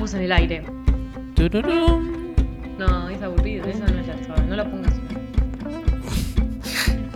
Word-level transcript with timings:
dejamos 0.00 0.14
en 0.14 0.22
el 0.22 0.32
aire. 0.32 0.62
Tururum. 1.34 2.34
No, 2.78 3.08
es 3.10 3.22
aburrido, 3.22 3.66
esa 3.66 3.84
no 3.86 4.00
la 4.00 4.24
sabe, 4.26 4.46
no 4.48 4.56
la 4.56 4.64
pongas. 4.70 4.94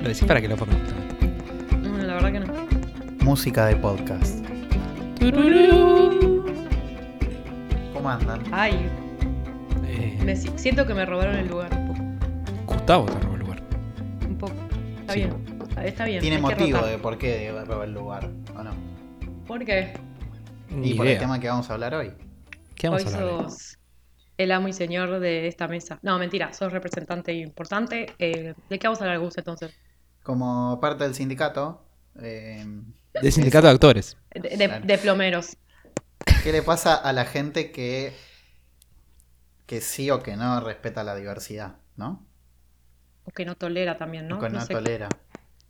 Lo 0.02 0.08
decís 0.08 0.24
para 0.24 0.40
que 0.42 0.48
lo 0.48 0.56
pongan. 0.56 0.78
No, 1.82 1.96
la 1.98 2.14
verdad 2.14 2.32
que 2.32 2.40
no. 2.40 2.46
Música 3.24 3.66
de 3.66 3.76
podcast. 3.76 4.44
Tururum. 5.18 6.44
¿Cómo 7.94 8.10
andan? 8.10 8.40
Ay, 8.52 8.74
Eh, 9.86 10.18
me 10.24 10.36
si- 10.36 10.50
siento 10.56 10.86
que 10.86 10.92
me 10.94 11.06
robaron 11.06 11.36
el 11.36 11.48
lugar 11.48 11.70
un 11.72 11.86
poco. 11.86 12.74
Gustavo 12.74 13.04
te 13.06 13.18
robó 13.20 13.34
el 13.34 13.40
lugar. 13.40 13.62
Un 14.28 14.36
poco. 14.36 14.52
Está 15.00 15.12
Sí. 15.14 15.18
bien. 15.20 15.32
Está 15.84 16.04
bien. 16.04 16.20
Tiene 16.20 16.36
hay 16.36 16.42
que 16.42 16.48
motivo 16.50 16.78
rotar. 16.78 16.90
de 16.92 16.98
por 16.98 17.16
qué 17.18 17.28
de 17.52 17.64
robar 17.64 17.88
el 17.88 17.94
lugar, 17.94 18.30
¿o 18.58 18.62
no? 18.62 18.72
¿Por 19.46 19.64
qué? 19.64 19.92
Ni 20.70 20.90
Y 20.90 20.94
por 20.94 21.06
el 21.06 21.12
idea. 21.12 21.20
tema 21.20 21.38
que 21.40 21.48
vamos 21.48 21.70
a 21.70 21.74
hablar 21.74 21.94
hoy. 21.94 22.10
¿Qué 22.84 22.88
vamos 22.90 23.04
Hoy 23.06 23.12
a 23.12 23.16
hablar? 23.16 23.34
hoy? 23.34 23.50
sos 23.50 23.78
el 24.36 24.52
amo 24.52 24.68
y 24.68 24.72
señor 24.74 25.20
de 25.20 25.46
esta 25.48 25.68
mesa. 25.68 25.98
No, 26.02 26.18
mentira, 26.18 26.52
sos 26.52 26.72
representante 26.72 27.32
importante. 27.32 28.12
Eh, 28.18 28.54
¿De 28.68 28.78
qué 28.78 28.86
vamos 28.88 29.00
a 29.00 29.04
hablar, 29.04 29.20
Gus, 29.20 29.38
entonces? 29.38 29.72
Como 30.22 30.78
parte 30.80 31.04
del 31.04 31.14
sindicato, 31.14 31.86
eh, 32.20 32.66
De 33.22 33.30
sindicato 33.32 33.68
de 33.68 33.72
actores. 33.72 34.16
De, 34.34 34.40
de- 34.56 34.66
Claro. 34.68 34.84
de 34.86 34.98
plomeros. 34.98 35.56
¿qué 36.42 36.52
le 36.52 36.62
pasa 36.62 36.94
a 36.94 37.12
la 37.14 37.24
gente 37.24 37.70
que, 37.72 38.14
que 39.66 39.80
sí 39.80 40.10
o 40.10 40.22
que 40.22 40.36
no 40.36 40.60
respeta 40.60 41.02
la 41.04 41.14
diversidad, 41.14 41.76
¿no? 41.96 42.26
O 43.24 43.30
que 43.30 43.46
no 43.46 43.54
tolera 43.56 43.96
también, 43.96 44.28
¿no? 44.28 44.36
O 44.36 44.40
que 44.40 44.50
no, 44.50 44.58
No 44.58 44.66
sé. 44.66 44.74
tolera. 44.74 45.08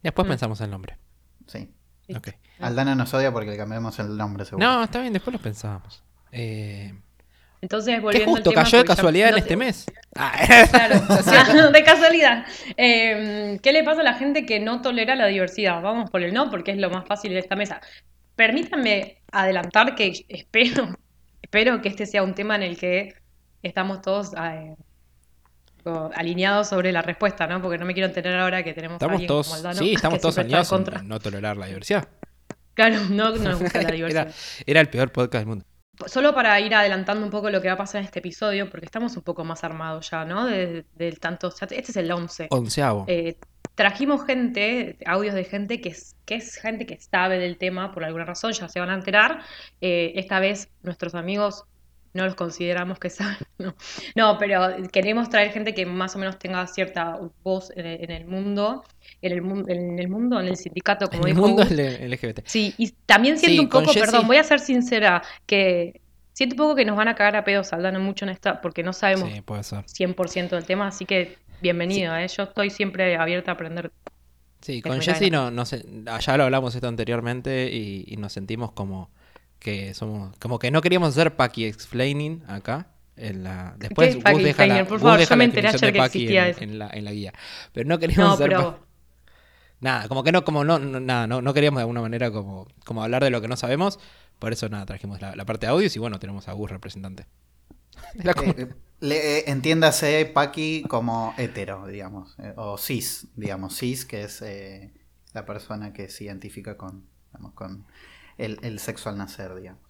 Después 0.03 0.27
Mm. 0.27 0.31
pensamos 0.31 0.61
el 0.63 0.71
nombre. 0.71 0.99
Sí. 1.47 1.73
Sí. 2.09 2.15
Ok. 2.17 2.29
Aldana 2.61 2.95
nos 2.97 3.15
odia 3.15 3.31
porque 3.33 3.51
le 3.51 3.57
cambiamos 3.57 3.99
el 4.01 4.17
nombre, 4.17 4.45
seguro. 4.45 4.67
No, 4.67 4.83
está 4.83 5.01
bien, 5.01 5.13
después 5.13 5.33
lo 5.33 5.41
pensábamos. 5.41 6.03
Eh, 6.33 6.93
Entonces, 7.65 7.95
¿Qué 7.95 8.01
volviendo 8.01 8.31
al 8.31 8.37
justo 8.37 8.51
tema, 8.51 8.63
cayó 8.63 8.79
de 8.79 8.85
casualidad 8.85 9.31
en 9.31 9.39
este 9.39 9.57
mes? 9.57 9.87
Ah, 10.15 10.35
Claro, 10.71 11.03
Ah, 11.09 11.71
de 11.73 11.83
casualidad. 11.83 12.45
Eh, 12.77 13.59
¿Qué 13.63 13.73
le 13.73 13.83
pasa 13.83 14.03
a 14.03 14.05
la 14.05 14.13
gente 14.13 14.45
que 14.45 14.61
no 14.61 14.83
tolera 14.83 15.17
la 15.17 15.29
diversidad? 15.29 15.81
Vamos 15.81 16.11
por 16.11 16.23
el 16.23 16.35
no, 16.35 16.51
porque 16.51 16.73
es 16.73 16.77
lo 16.77 16.91
más 16.91 17.07
fácil 17.07 17.33
de 17.33 17.39
esta 17.39 17.57
mesa. 17.57 17.81
Permítanme 18.37 19.23
adelantar 19.33 19.95
que 19.95 20.27
espero, 20.29 20.95
espero 21.43 21.81
que 21.81 21.89
este 21.89 22.05
sea 22.05 22.23
un 22.23 22.35
tema 22.35 22.55
en 22.57 22.65
el 22.65 22.77
que 22.77 23.15
estamos 23.63 24.03
todos 24.03 24.35
eh, 24.35 24.75
alineados 26.15 26.69
sobre 26.69 26.93
la 26.93 27.01
respuesta, 27.01 27.47
¿no? 27.47 27.63
Porque 27.63 27.79
no 27.79 27.87
me 27.87 27.95
quiero 27.95 28.09
enterar 28.09 28.39
ahora 28.41 28.63
que 28.63 28.75
tenemos 28.75 28.97
a 28.97 28.97
estamos 28.97 29.13
alguien 29.15 29.29
todos, 29.29 29.47
como 29.47 29.57
Aldano 29.57 29.79
sí, 29.79 29.95
estamos 29.95 30.21
todos 30.21 30.37
alineados 30.37 30.71
en 30.71 30.77
contra. 30.77 31.03
no 31.03 31.19
tolerar 31.19 31.57
la 31.57 31.65
diversidad. 31.65 32.07
Claro, 32.75 32.97
no, 33.09 33.31
no 33.31 33.37
nos 33.37 33.61
gusta 33.61 33.81
la 33.81 33.91
diversidad. 33.91 34.27
Era, 34.27 34.35
era 34.67 34.81
el 34.83 34.91
peor 34.91 35.11
podcast 35.13 35.41
del 35.41 35.47
mundo. 35.47 35.65
Solo 36.07 36.35
para 36.35 36.59
ir 36.61 36.75
adelantando 36.75 37.25
un 37.25 37.31
poco 37.31 37.51
lo 37.51 37.61
que 37.63 37.69
va 37.69 37.75
a 37.75 37.79
pasar 37.79 38.01
en 38.01 38.07
este 38.07 38.19
episodio, 38.19 38.69
porque 38.71 38.87
estamos 38.87 39.17
un 39.17 39.23
poco 39.23 39.45
más 39.45 39.65
armados 39.65 40.11
ya, 40.11 40.25
¿no? 40.25 40.47
De- 40.47 40.85
Del 40.97 41.21
tanto, 41.21 41.49
este 41.49 41.81
es 41.81 41.97
el 41.97 42.11
11. 42.11 42.49
Onceavo. 42.51 43.05
Eh, 43.09 43.37
trajimos 43.75 44.25
gente, 44.25 44.97
audios 45.07 45.35
de 45.35 45.45
gente 45.45 45.81
que 45.81 45.91
es, 45.91 46.17
que 46.25 46.37
es 46.37 46.57
gente 46.57 46.87
que 46.87 46.99
sabe 47.01 47.39
del 47.39 47.59
tema 47.59 47.93
por 47.93 48.05
alguna 48.05 48.25
razón, 48.25 48.53
ya 48.53 48.69
se 48.69 48.81
van 48.81 48.91
a 48.91 48.95
enterar. 48.95 49.41
Eh, 49.81 50.13
esta 50.17 50.41
vez 50.41 50.69
nuestros 50.83 51.15
amigos 51.15 51.65
no 52.15 52.25
los 52.25 52.35
consideramos 52.35 52.99
que 52.99 53.11
saben, 53.11 53.37
no. 53.59 53.75
No, 54.15 54.39
pero 54.39 54.61
queremos 54.93 55.29
traer 55.29 55.53
gente 55.53 55.75
que 55.75 55.85
más 55.87 56.15
o 56.17 56.19
menos 56.19 56.39
tenga 56.39 56.67
cierta 56.67 57.19
voz 57.43 57.71
en 57.77 57.87
el, 57.87 58.05
en 58.05 58.11
el 58.11 58.27
mundo, 58.27 58.85
en 59.21 59.33
el, 59.33 59.43
mu- 59.43 59.65
en 59.69 59.99
el 59.99 60.09
mundo, 60.09 60.41
en 60.41 60.47
el 60.49 60.57
sindicato, 60.57 61.09
como 61.11 61.27
en 61.27 61.37
el 61.37 61.43
mundo 61.43 61.63
LGBT. 61.63 62.41
Sí, 62.47 62.75
y 62.79 62.91
también 63.07 63.39
siento 63.39 63.63
Sí, 63.63 63.67
un 63.67 63.69
poco, 63.69 63.93
perdón, 63.93 64.27
voy 64.27 64.37
a 64.39 64.45
ser 64.45 64.61
sincera, 64.61 65.23
que 65.47 66.01
siento 66.33 66.55
un 66.55 66.59
poco 66.59 66.75
que 66.77 66.85
nos 66.85 66.97
van 66.97 67.09
a 67.09 67.15
cagar 67.15 67.37
a 67.37 67.45
pedos 67.45 67.73
Aldana 67.73 67.99
mucho 67.99 68.25
en 68.25 68.31
esta, 68.31 68.61
porque 68.61 68.83
no 68.83 68.93
sabemos 68.93 69.31
Sí, 69.33 69.41
puede 69.43 69.63
ser. 69.65 69.85
100% 69.87 70.57
del 70.57 70.65
tema, 70.65 70.87
así 70.89 71.05
que 71.07 71.37
bienvenido, 71.61 72.17
¿eh? 72.17 72.29
Yo 72.29 72.45
estoy 72.45 72.71
siempre 72.71 73.17
abierta 73.17 73.51
a 73.53 73.55
aprender. 73.55 73.91
Sí, 74.61 74.81
con 74.81 75.01
Jessy 75.01 75.31
no, 75.31 75.51
no 75.51 75.67
sé, 75.67 75.85
ya 76.21 76.37
lo 76.39 76.45
hablamos 76.45 76.75
esto 76.75 76.89
anteriormente 76.89 77.71
y, 77.71 78.05
y 78.09 78.17
nos 78.17 78.33
sentimos 78.33 78.73
como 78.73 79.11
que 79.65 79.95
somos, 79.95 80.37
como 80.39 80.61
que 80.61 80.71
no 80.71 80.83
queríamos 80.83 81.11
hacer 81.11 81.37
Paki 81.37 81.65
explaining 81.67 82.45
acá. 82.49 82.89
En 83.17 83.45
la, 83.45 83.75
después 83.79 84.09
¿Qué 84.09 84.19
es 84.19 84.25
Gus 84.25 84.25
Paki 84.25 84.45
deja 84.45 84.67
la? 84.67 84.85
Por 84.87 85.01
favor, 85.01 85.19
deja 85.19 85.35
yo 85.35 85.39
me 85.39 85.45
enteré 85.45 85.69
ayer 85.69 85.93
que 85.93 85.99
Paki 85.99 86.19
existía 86.19 86.43
en, 86.43 86.51
eso. 86.51 86.65
en 86.65 86.79
la, 86.81 86.91
en 86.93 87.05
la 87.05 87.13
guía. 87.13 87.33
Pero 87.73 87.89
no 87.89 87.99
queríamos 87.99 88.25
No, 88.31 88.35
hacer 88.35 88.49
pero 88.51 88.73
Pa- 88.73 88.79
Nada, 89.81 90.09
como 90.09 90.25
que 90.25 90.33
no, 90.33 90.45
como 90.45 90.65
no, 90.65 90.79
no- 90.79 91.01
nada, 91.01 91.27
no, 91.27 91.43
no 91.43 91.55
queríamos 91.55 91.79
de 91.79 91.83
alguna 91.83 92.01
manera 92.01 92.31
como, 92.31 92.67
como 92.85 93.03
hablar 93.03 93.23
de 93.25 93.31
lo 93.31 93.41
que 93.41 93.49
no 93.49 93.57
sabemos. 93.57 93.99
Por 94.39 94.53
eso 94.53 94.69
nada, 94.69 94.87
trajimos 94.87 95.21
la, 95.21 95.37
la 95.37 95.45
parte 95.45 95.67
de 95.67 95.73
audios 95.73 95.95
y 95.97 95.99
bueno, 95.99 96.19
tenemos 96.19 96.49
a 96.49 96.53
Gus 96.53 96.71
representante. 96.71 97.27
Eh, 98.37 98.55
eh, 98.59 98.75
le- 99.01 99.39
eh, 99.39 99.45
entiéndase 99.49 100.27
Paqui 100.27 100.87
como 100.89 101.35
hetero, 101.37 101.87
digamos, 101.87 102.35
eh, 102.39 102.53
o 102.57 102.79
cis, 102.79 103.29
digamos, 103.37 103.77
cis, 103.79 104.05
que 104.07 104.25
es 104.25 104.43
eh, 104.43 104.93
la 105.33 105.45
persona 105.45 105.93
que 105.93 106.09
se 106.09 106.25
identifica 106.25 106.77
con, 106.77 107.05
digamos, 107.33 107.53
con 107.55 107.87
el, 108.39 108.59
el 108.63 108.79
sexo 108.79 109.09
al 109.09 109.19
nacer, 109.19 109.55
digamos. 109.55 109.81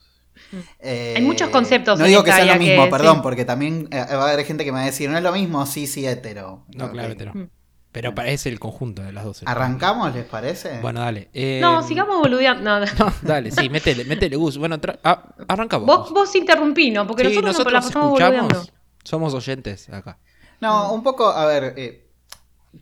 Mm. 0.51 0.57
Eh, 0.81 1.15
Hay 1.17 1.23
muchos 1.23 1.49
conceptos 1.51 1.99
No 1.99 2.05
en 2.07 2.11
digo 2.11 2.25
que 2.25 2.33
sea 2.33 2.45
lo 2.55 2.59
mismo, 2.59 2.85
que- 2.85 2.91
perdón, 2.91 3.17
sí. 3.17 3.21
porque 3.23 3.45
también 3.45 3.89
eh, 3.93 3.99
va 4.15 4.29
a 4.29 4.33
haber 4.33 4.45
gente 4.45 4.65
que 4.65 4.73
me 4.73 4.79
va 4.79 4.83
a 4.83 4.87
decir, 4.87 5.09
no 5.09 5.17
es 5.17 5.23
lo 5.23 5.33
mismo 5.33 5.65
cis 5.67 5.97
y 5.97 6.07
hetero. 6.07 6.65
No, 6.75 6.91
claro, 6.91 7.13
hetero. 7.13 7.33
Mm. 7.35 7.49
Pero 7.93 8.13
parece 8.13 8.49
el 8.49 8.59
conjunto 8.59 9.03
de 9.03 9.13
las 9.13 9.23
dos. 9.25 9.43
¿Arrancamos, 9.47 10.13
les 10.13 10.25
parece? 10.25 10.81
Bueno, 10.81 10.99
dale. 10.99 11.29
eh, 11.33 11.61
No, 11.63 11.81
sigamos 11.85 12.19
boludeando. 12.19 12.65
No, 12.65 12.81
no. 12.81 12.87
No, 12.99 13.13
dale, 13.23 13.53
sí, 13.53 13.69
métele, 13.69 14.05
métele 14.05 14.35
Gus. 14.35 14.59
Bueno, 14.59 14.81
tra- 14.81 14.99
ah, 15.05 15.33
arranca 15.47 15.77
vos. 15.77 16.11
Vos, 16.13 16.35
interrumpí, 16.35 16.91
¿no? 16.91 17.07
Porque 17.07 17.29
Sí, 17.31 17.37
nosotros, 17.41 17.73
nos 17.73 17.73
la 17.73 17.81
pasamos 17.81 18.11
boludeando. 18.11 18.43
escuchamos, 18.49 18.73
somos 19.05 19.35
oyentes 19.35 19.89
acá. 19.91 20.19
No, 20.61 20.93
un 20.93 21.05
poco, 21.05 21.29
a 21.29 21.47
ver, 21.47 21.75
eh, 21.77 22.09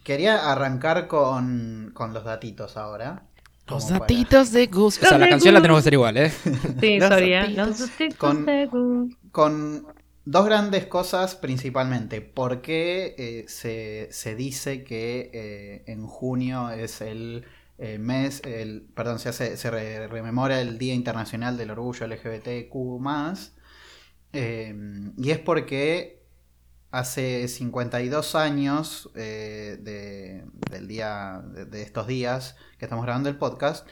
quería 0.03 0.51
arrancar 0.51 1.07
con, 1.09 1.91
con 1.93 2.15
los 2.15 2.25
datitos 2.25 2.79
ahora. 2.79 3.25
Los 3.69 3.85
para- 3.87 4.01
datitos 4.01 4.53
de 4.53 4.67
Gus. 4.67 4.99
O 5.03 5.07
sea, 5.07 5.19
la 5.19 5.29
canción 5.29 5.55
la 5.55 5.61
tenemos 5.63 5.79
que 5.79 5.83
hacer 5.83 5.93
igual, 5.95 6.17
¿eh? 6.17 6.31
Sí, 6.81 6.99
Los 6.99 7.09
sorry, 7.09 7.31
datitos. 7.33 7.69
Los 7.69 7.79
datitos 7.81 8.17
Con- 8.19 8.47
de 8.47 8.67
Gus. 8.67 9.17
Con 9.31 9.87
dos 10.25 10.45
grandes 10.47 10.87
cosas 10.87 11.35
principalmente. 11.37 12.21
¿Por 12.21 12.61
qué 12.63 13.15
eh, 13.19 13.45
se, 13.49 14.09
se 14.11 14.35
dice 14.35 14.85
que 14.85 15.31
eh, 15.33 15.85
en 15.87 16.07
junio 16.07 16.71
es 16.71 17.01
el 17.01 17.45
eh, 17.79 17.99
mes, 17.99 18.43
el, 18.45 18.83
perdón, 18.95 19.19
se, 19.19 19.31
hace, 19.31 19.57
se 19.57 19.71
re- 19.71 20.07
rememora 20.07 20.61
el 20.61 20.79
Día 20.79 20.95
Internacional 20.95 21.57
del 21.57 21.71
Orgullo 21.71 22.07
LGBTQ+. 22.07 22.73
Eh, 24.35 24.75
y 25.19 25.31
es 25.31 25.39
porque 25.39 26.22
hace 26.93 27.49
52 27.49 28.35
años 28.37 29.11
eh, 29.17 29.79
de- 29.81 30.45
del 30.71 30.87
día, 30.89 31.43
de, 31.45 31.83
estos 31.83 32.07
días 32.07 32.57
que 32.79 32.85
estamos 32.85 33.05
grabando 33.05 33.29
el 33.29 33.37
podcast, 33.37 33.87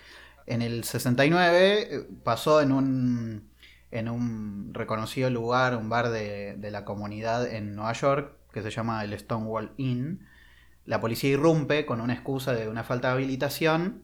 en 0.46 0.62
el 0.62 0.84
69 0.84 1.94
eh, 1.96 2.06
pasó 2.24 2.60
en 2.60 2.72
un, 2.72 3.50
en 3.90 4.08
un 4.08 4.72
reconocido 4.74 5.30
lugar, 5.30 5.76
un 5.76 5.88
bar 5.88 6.10
de, 6.10 6.56
de 6.56 6.70
la 6.70 6.84
comunidad 6.84 7.46
en 7.52 7.74
Nueva 7.74 7.92
York, 7.94 8.36
que 8.52 8.62
se 8.62 8.70
llama 8.70 9.02
el 9.04 9.18
Stonewall 9.18 9.72
Inn. 9.76 10.26
La 10.84 11.00
policía 11.00 11.30
irrumpe 11.30 11.86
con 11.86 12.00
una 12.00 12.14
excusa 12.14 12.52
de 12.52 12.68
una 12.68 12.82
falta 12.84 13.08
de 13.08 13.14
habilitación 13.14 14.02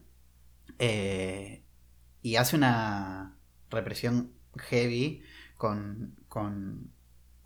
eh, 0.79 1.63
y 2.21 2.35
hace 2.37 2.55
una 2.55 3.35
represión 3.69 4.31
heavy 4.57 5.21
con, 5.57 6.15
con 6.29 6.91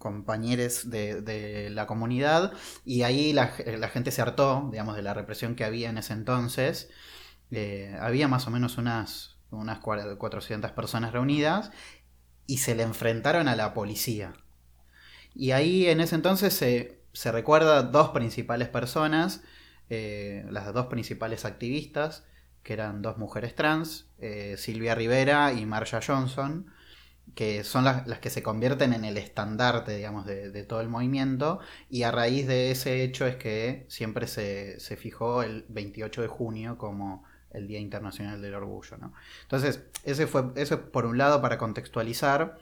compañeros 0.01 0.89
de, 0.89 1.69
la 1.71 1.87
comunidad 1.87 2.51
y 2.83 3.03
ahí 3.03 3.31
la, 3.31 3.47
gente 3.47 4.11
se 4.11 4.21
hartó, 4.21 4.67
digamos, 4.71 4.97
de 4.97 5.01
la 5.01 5.13
represión 5.13 5.55
que 5.55 5.63
había 5.63 5.89
en 5.89 5.97
ese 5.97 6.11
entonces. 6.11 6.89
Eh, 7.51 7.95
había 8.01 8.27
más 8.27 8.47
o 8.47 8.51
menos 8.51 8.77
unas, 8.77 9.37
unas 9.51 9.79
400 9.79 10.71
personas 10.71 11.13
reunidas 11.13 11.71
y 12.47 12.57
se 12.57 12.75
le 12.75 12.83
enfrentaron 12.83 13.47
a 13.47 13.55
la 13.55 13.73
policía. 13.73 14.33
Y 15.33 15.51
ahí 15.51 15.87
en 15.87 16.01
ese 16.01 16.15
entonces 16.15 16.53
se, 16.53 17.01
se 17.13 17.31
recuerda 17.31 17.83
dos 17.83 18.09
principales 18.09 18.67
personas, 18.67 19.43
eh, 19.89 20.45
las 20.49 20.73
dos 20.73 20.87
principales 20.87 21.45
activistas, 21.45 22.25
que 22.63 22.73
eran 22.73 23.01
dos 23.01 23.17
mujeres 23.17 23.55
trans, 23.55 24.07
eh, 24.19 24.55
Silvia 24.57 24.95
Rivera 24.95 25.53
y 25.53 25.65
Marsha 25.65 25.99
Johnson, 26.05 26.71
que 27.35 27.63
son 27.63 27.85
las, 27.85 28.07
las 28.07 28.19
que 28.19 28.29
se 28.29 28.43
convierten 28.43 28.93
en 28.93 29.05
el 29.05 29.17
estandarte, 29.17 29.95
digamos, 29.95 30.25
de, 30.25 30.51
de, 30.51 30.63
todo 30.63 30.81
el 30.81 30.89
movimiento, 30.89 31.59
y 31.89 32.03
a 32.03 32.11
raíz 32.11 32.47
de 32.47 32.71
ese 32.71 33.03
hecho 33.03 33.25
es 33.25 33.35
que 33.37 33.85
siempre 33.89 34.27
se, 34.27 34.79
se 34.79 34.97
fijó 34.97 35.43
el 35.43 35.65
28 35.69 36.21
de 36.21 36.27
junio 36.27 36.77
como 36.77 37.23
el 37.51 37.67
Día 37.67 37.79
Internacional 37.79 38.41
del 38.41 38.53
Orgullo. 38.55 38.97
¿no? 38.97 39.13
Entonces, 39.43 39.83
ese 40.03 40.27
fue, 40.27 40.51
eso 40.55 40.75
es 40.75 40.81
por 40.81 41.05
un 41.05 41.17
lado 41.17 41.41
para 41.41 41.57
contextualizar, 41.57 42.57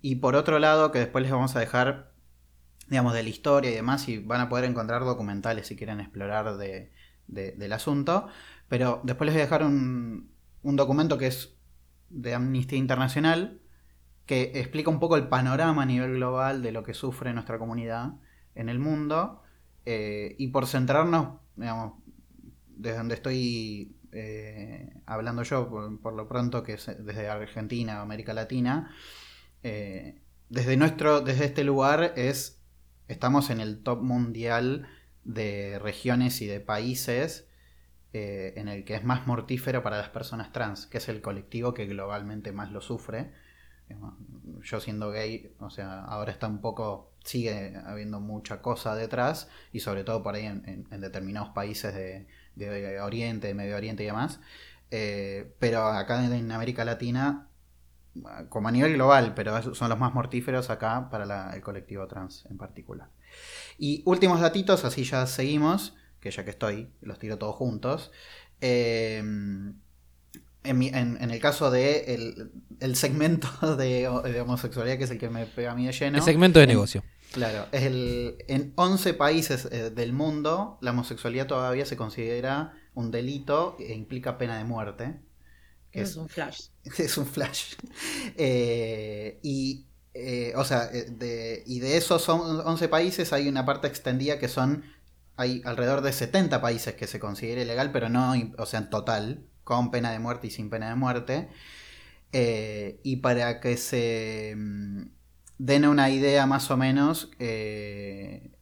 y 0.00 0.16
por 0.16 0.34
otro 0.34 0.58
lado, 0.58 0.92
que 0.92 0.98
después 0.98 1.22
les 1.22 1.32
vamos 1.32 1.56
a 1.56 1.60
dejar, 1.60 2.12
digamos, 2.88 3.12
de 3.14 3.22
la 3.22 3.28
historia 3.28 3.70
y 3.70 3.74
demás, 3.74 4.08
y 4.08 4.18
van 4.18 4.40
a 4.40 4.48
poder 4.48 4.64
encontrar 4.64 5.04
documentales 5.04 5.66
si 5.66 5.76
quieren 5.76 6.00
explorar 6.00 6.56
de, 6.56 6.90
de, 7.26 7.52
del 7.52 7.72
asunto, 7.72 8.28
pero 8.68 9.00
después 9.04 9.26
les 9.26 9.34
voy 9.34 9.42
a 9.42 9.44
dejar 9.44 9.62
un, 9.62 10.30
un 10.62 10.76
documento 10.76 11.18
que 11.18 11.26
es 11.28 11.54
de 12.08 12.34
Amnistía 12.34 12.78
Internacional, 12.78 13.60
que 14.26 14.52
explica 14.56 14.90
un 14.90 14.98
poco 14.98 15.16
el 15.16 15.28
panorama 15.28 15.84
a 15.84 15.86
nivel 15.86 16.14
global 16.16 16.60
de 16.60 16.72
lo 16.72 16.82
que 16.82 16.94
sufre 16.94 17.32
nuestra 17.32 17.58
comunidad 17.58 18.14
en 18.56 18.68
el 18.68 18.80
mundo. 18.80 19.42
Eh, 19.86 20.34
y 20.38 20.48
por 20.48 20.66
centrarnos, 20.66 21.38
digamos, 21.54 22.02
desde 22.66 22.98
donde 22.98 23.14
estoy 23.14 23.96
eh, 24.10 24.92
hablando 25.06 25.44
yo, 25.44 25.70
por, 26.02 26.12
lo 26.12 26.28
pronto, 26.28 26.64
que 26.64 26.74
es 26.74 26.86
desde 26.98 27.28
Argentina, 27.28 28.00
América 28.00 28.34
Latina, 28.34 28.92
eh, 29.62 30.20
desde, 30.48 30.76
nuestro, 30.76 31.20
desde 31.20 31.44
este 31.44 31.62
lugar 31.62 32.12
es, 32.16 32.60
estamos 33.06 33.50
en 33.50 33.60
el 33.60 33.82
top 33.84 34.02
mundial 34.02 34.88
de 35.22 35.78
regiones 35.78 36.42
y 36.42 36.46
de 36.46 36.60
países 36.60 37.48
en 38.12 38.68
el 38.68 38.86
que 38.86 38.94
es 38.94 39.04
más 39.04 39.26
mortífero 39.26 39.82
para 39.82 39.98
las 39.98 40.08
personas 40.08 40.50
trans, 40.50 40.86
que 40.86 40.96
es 40.96 41.08
el 41.10 41.20
colectivo 41.20 41.74
que 41.74 41.84
globalmente 41.84 42.50
más 42.50 42.72
lo 42.72 42.80
sufre 42.80 43.30
yo 44.62 44.80
siendo 44.80 45.10
gay, 45.10 45.54
o 45.60 45.70
sea, 45.70 46.04
ahora 46.04 46.32
está 46.32 46.48
un 46.48 46.60
poco, 46.60 47.12
sigue 47.24 47.76
habiendo 47.84 48.20
mucha 48.20 48.60
cosa 48.60 48.94
detrás, 48.94 49.48
y 49.72 49.80
sobre 49.80 50.04
todo 50.04 50.22
por 50.22 50.34
ahí 50.34 50.46
en, 50.46 50.86
determinados 51.00 51.50
países 51.50 51.94
de, 51.94 53.00
Oriente, 53.00 53.54
Medio 53.54 53.76
Oriente 53.76 54.02
y 54.02 54.06
demás. 54.06 54.40
Eh, 54.90 55.54
pero 55.58 55.84
acá 55.86 56.24
en 56.24 56.50
América 56.52 56.84
Latina, 56.84 57.48
como 58.48 58.68
a 58.68 58.72
nivel 58.72 58.94
global, 58.94 59.34
pero 59.34 59.74
son 59.74 59.88
los 59.88 59.98
más 59.98 60.14
mortíferos 60.14 60.70
acá 60.70 61.08
para 61.10 61.54
el 61.54 61.62
colectivo 61.62 62.06
trans 62.06 62.46
en 62.50 62.56
particular. 62.56 63.10
Y 63.78 64.02
últimos 64.06 64.40
datitos, 64.40 64.84
así 64.84 65.04
ya 65.04 65.26
seguimos, 65.26 65.96
que 66.20 66.30
ya 66.30 66.44
que 66.44 66.50
estoy, 66.50 66.90
los 67.02 67.18
tiro 67.18 67.38
todos 67.38 67.56
juntos. 67.56 68.10
Eh, 68.60 69.22
en, 70.68 71.30
el 71.30 71.40
caso 71.40 71.70
de 71.70 72.14
el, 72.80 72.96
segmento 72.96 73.48
de, 73.76 74.08
homosexualidad, 74.08 74.98
que 74.98 75.04
es 75.04 75.10
el 75.10 75.18
que 75.18 75.30
me 75.30 75.46
pega 75.46 75.72
a 75.72 75.74
mí 75.74 75.86
de 75.86 75.92
lleno. 75.92 76.18
El 76.18 76.24
segmento 76.24 76.58
de 76.60 76.66
negocio. 76.66 77.02
Claro, 77.32 77.66
es 77.72 77.82
el, 77.82 78.36
en 78.48 78.72
11 78.76 79.14
países 79.14 79.68
eh, 79.70 79.90
del 79.90 80.12
mundo 80.12 80.78
la 80.80 80.92
homosexualidad 80.92 81.46
todavía 81.46 81.84
se 81.84 81.96
considera 81.96 82.72
un 82.94 83.10
delito 83.10 83.76
e 83.78 83.92
implica 83.92 84.38
pena 84.38 84.56
de 84.56 84.64
muerte. 84.64 85.20
es, 85.92 86.16
un 86.16 86.28
flash. 86.28 86.68
Es 86.98 87.18
un 87.18 87.26
flash. 87.26 87.74
Eh, 88.38 89.38
y, 89.42 89.86
eh, 90.14 90.52
o 90.56 90.64
sea, 90.64 90.86
de, 90.86 91.62
y 91.66 91.80
de 91.80 91.96
esos 91.96 92.28
11 92.28 92.88
países 92.88 93.32
hay 93.32 93.48
una 93.48 93.66
parte 93.66 93.86
extendida 93.86 94.38
que 94.38 94.48
son, 94.48 94.84
hay 95.36 95.62
alrededor 95.64 96.00
de 96.00 96.12
70 96.12 96.60
países 96.60 96.94
que 96.94 97.06
se 97.06 97.18
considera 97.18 97.62
ilegal, 97.62 97.92
pero 97.92 98.08
no, 98.08 98.34
o 98.58 98.66
sea, 98.66 98.80
en 98.80 98.90
total, 98.90 99.46
con 99.66 99.90
pena 99.90 100.12
de 100.12 100.20
muerte 100.20 100.46
y 100.46 100.50
sin 100.50 100.70
pena 100.70 100.88
de 100.90 100.94
muerte. 100.94 101.48
Eh, 102.30 103.00
y 103.02 103.16
para 103.16 103.58
que 103.60 103.76
se 103.76 104.54
mm, 104.56 105.08
den 105.58 105.86
una 105.86 106.08
idea 106.08 106.46
más 106.46 106.70
o 106.70 106.76
menos, 106.76 107.32
eh, 107.40 108.52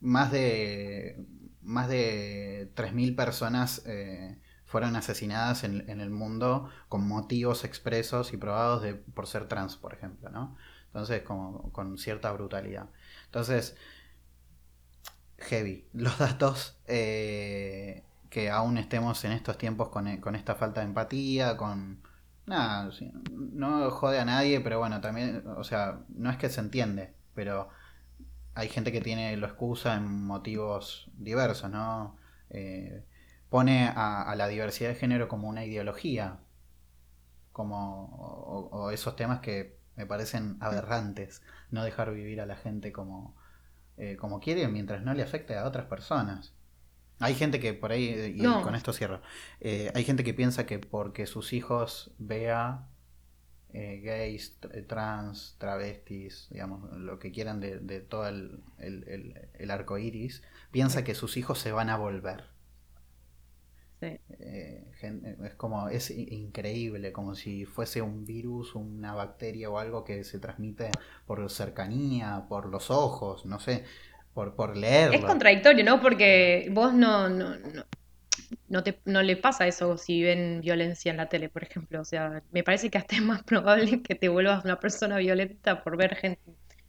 más 0.00 0.32
de, 0.32 1.24
más 1.62 1.88
de 1.88 2.72
3.000 2.74 3.14
personas 3.14 3.82
eh, 3.86 4.40
fueron 4.64 4.96
asesinadas 4.96 5.62
en, 5.62 5.88
el 5.88 6.10
mundo 6.10 6.68
con 6.88 7.06
motivos 7.06 7.64
expresos 7.64 8.32
y 8.32 8.36
probados 8.36 8.82
de, 8.82 8.94
por 8.94 9.28
ser 9.28 9.46
trans, 9.46 9.76
por 9.76 9.94
ejemplo, 9.94 10.30
¿no? 10.30 10.56
Entonces, 10.86 11.22
como, 11.22 11.70
con 11.72 11.96
cierta 11.96 12.32
brutalidad. 12.32 12.90
Entonces, 13.26 13.76
heavy. 15.38 15.86
Los 15.92 16.18
datos 16.18 16.76
que 18.30 18.50
aún 18.50 18.78
estemos 18.78 19.24
en 19.24 19.32
estos 19.32 19.58
tiempos 19.58 19.90
con, 19.90 20.06
e, 20.06 20.20
con 20.20 20.34
esta 20.36 20.54
falta 20.54 20.80
de 20.80 20.86
empatía, 20.86 21.56
con... 21.56 22.02
Nada, 22.46 22.90
no 23.30 23.90
jode 23.90 24.18
a 24.18 24.24
nadie, 24.24 24.60
pero 24.60 24.78
bueno, 24.78 25.00
también, 25.00 25.44
o 25.56 25.62
sea, 25.64 26.00
no 26.08 26.30
es 26.30 26.36
que 26.36 26.48
se 26.48 26.60
entiende, 26.60 27.14
pero 27.34 27.68
hay 28.54 28.68
gente 28.68 28.92
que 28.92 29.00
tiene 29.00 29.36
lo 29.36 29.46
excusa 29.46 29.94
en 29.94 30.24
motivos 30.24 31.10
diversos, 31.14 31.70
¿no? 31.70 32.16
Eh, 32.50 33.04
pone 33.48 33.88
a, 33.94 34.34
la 34.36 34.48
diversidad 34.48 34.90
de 34.90 34.96
género 34.96 35.28
como 35.28 35.48
una 35.48 35.64
ideología, 35.64 36.40
como 37.52 38.06
o, 38.72 38.90
esos 38.90 39.16
temas 39.16 39.40
que 39.40 39.78
me 39.96 40.06
parecen 40.06 40.56
aberrantes, 40.60 41.42
no 41.70 41.84
dejar 41.84 42.12
vivir 42.12 42.40
a 42.40 42.46
la 42.46 42.56
gente 42.56 42.92
como, 42.92 43.36
eh, 43.96 44.16
como 44.16 44.40
quiere 44.40 44.66
mientras 44.68 45.02
no 45.02 45.14
le 45.14 45.22
afecte 45.22 45.56
a 45.56 45.66
otras 45.66 45.86
personas. 45.86 46.54
Hay 47.20 47.34
gente 47.34 47.60
que 47.60 47.74
por 47.74 47.92
ahí, 47.92 48.34
y 48.34 48.42
con 48.42 48.74
esto 48.74 48.94
cierro, 48.94 49.20
eh, 49.60 49.92
hay 49.94 50.04
gente 50.04 50.24
que 50.24 50.32
piensa 50.32 50.64
que 50.64 50.78
porque 50.78 51.26
sus 51.26 51.52
hijos 51.52 52.12
vea 52.18 52.88
eh, 53.74 54.00
gays, 54.02 54.56
eh, 54.72 54.80
trans, 54.80 55.54
travestis, 55.58 56.48
digamos, 56.50 56.90
lo 56.96 57.18
que 57.18 57.30
quieran 57.30 57.60
de, 57.60 58.00
todo 58.00 58.26
el, 58.26 58.62
el, 58.78 59.70
arco 59.70 59.98
iris, 59.98 60.42
piensa 60.70 61.04
que 61.04 61.14
sus 61.14 61.36
hijos 61.36 61.58
se 61.58 61.72
van 61.72 61.90
a 61.90 61.98
volver. 61.98 62.44
Sí. 64.00 64.18
es 64.32 65.54
como, 65.56 65.90
es 65.90 66.10
increíble, 66.10 67.12
como 67.12 67.34
si 67.34 67.66
fuese 67.66 68.00
un 68.00 68.24
virus, 68.24 68.74
una 68.74 69.12
bacteria 69.12 69.68
o 69.68 69.78
algo 69.78 70.04
que 70.04 70.24
se 70.24 70.38
transmite 70.38 70.90
por 71.26 71.50
cercanía, 71.50 72.46
por 72.48 72.64
los 72.64 72.90
ojos, 72.90 73.44
no 73.44 73.60
sé 73.60 73.84
por, 74.34 74.54
por 74.54 74.76
leerlo. 74.76 75.16
Es 75.16 75.24
contradictorio, 75.24 75.84
¿no? 75.84 76.00
Porque 76.00 76.68
vos 76.72 76.92
no, 76.92 77.28
no, 77.28 77.56
no, 78.68 78.82
te, 78.82 79.00
no 79.04 79.22
le 79.22 79.36
pasa 79.36 79.66
eso 79.66 79.96
si 79.96 80.22
ven 80.22 80.60
violencia 80.60 81.10
en 81.10 81.16
la 81.16 81.28
tele, 81.28 81.48
por 81.48 81.62
ejemplo. 81.62 82.00
O 82.00 82.04
sea, 82.04 82.42
me 82.52 82.62
parece 82.62 82.90
que 82.90 82.98
hasta 82.98 83.16
es 83.16 83.22
más 83.22 83.42
probable 83.42 84.02
que 84.02 84.14
te 84.14 84.28
vuelvas 84.28 84.64
una 84.64 84.78
persona 84.78 85.18
violenta 85.18 85.82
por 85.82 85.96
ver 85.96 86.16
gente, 86.16 86.40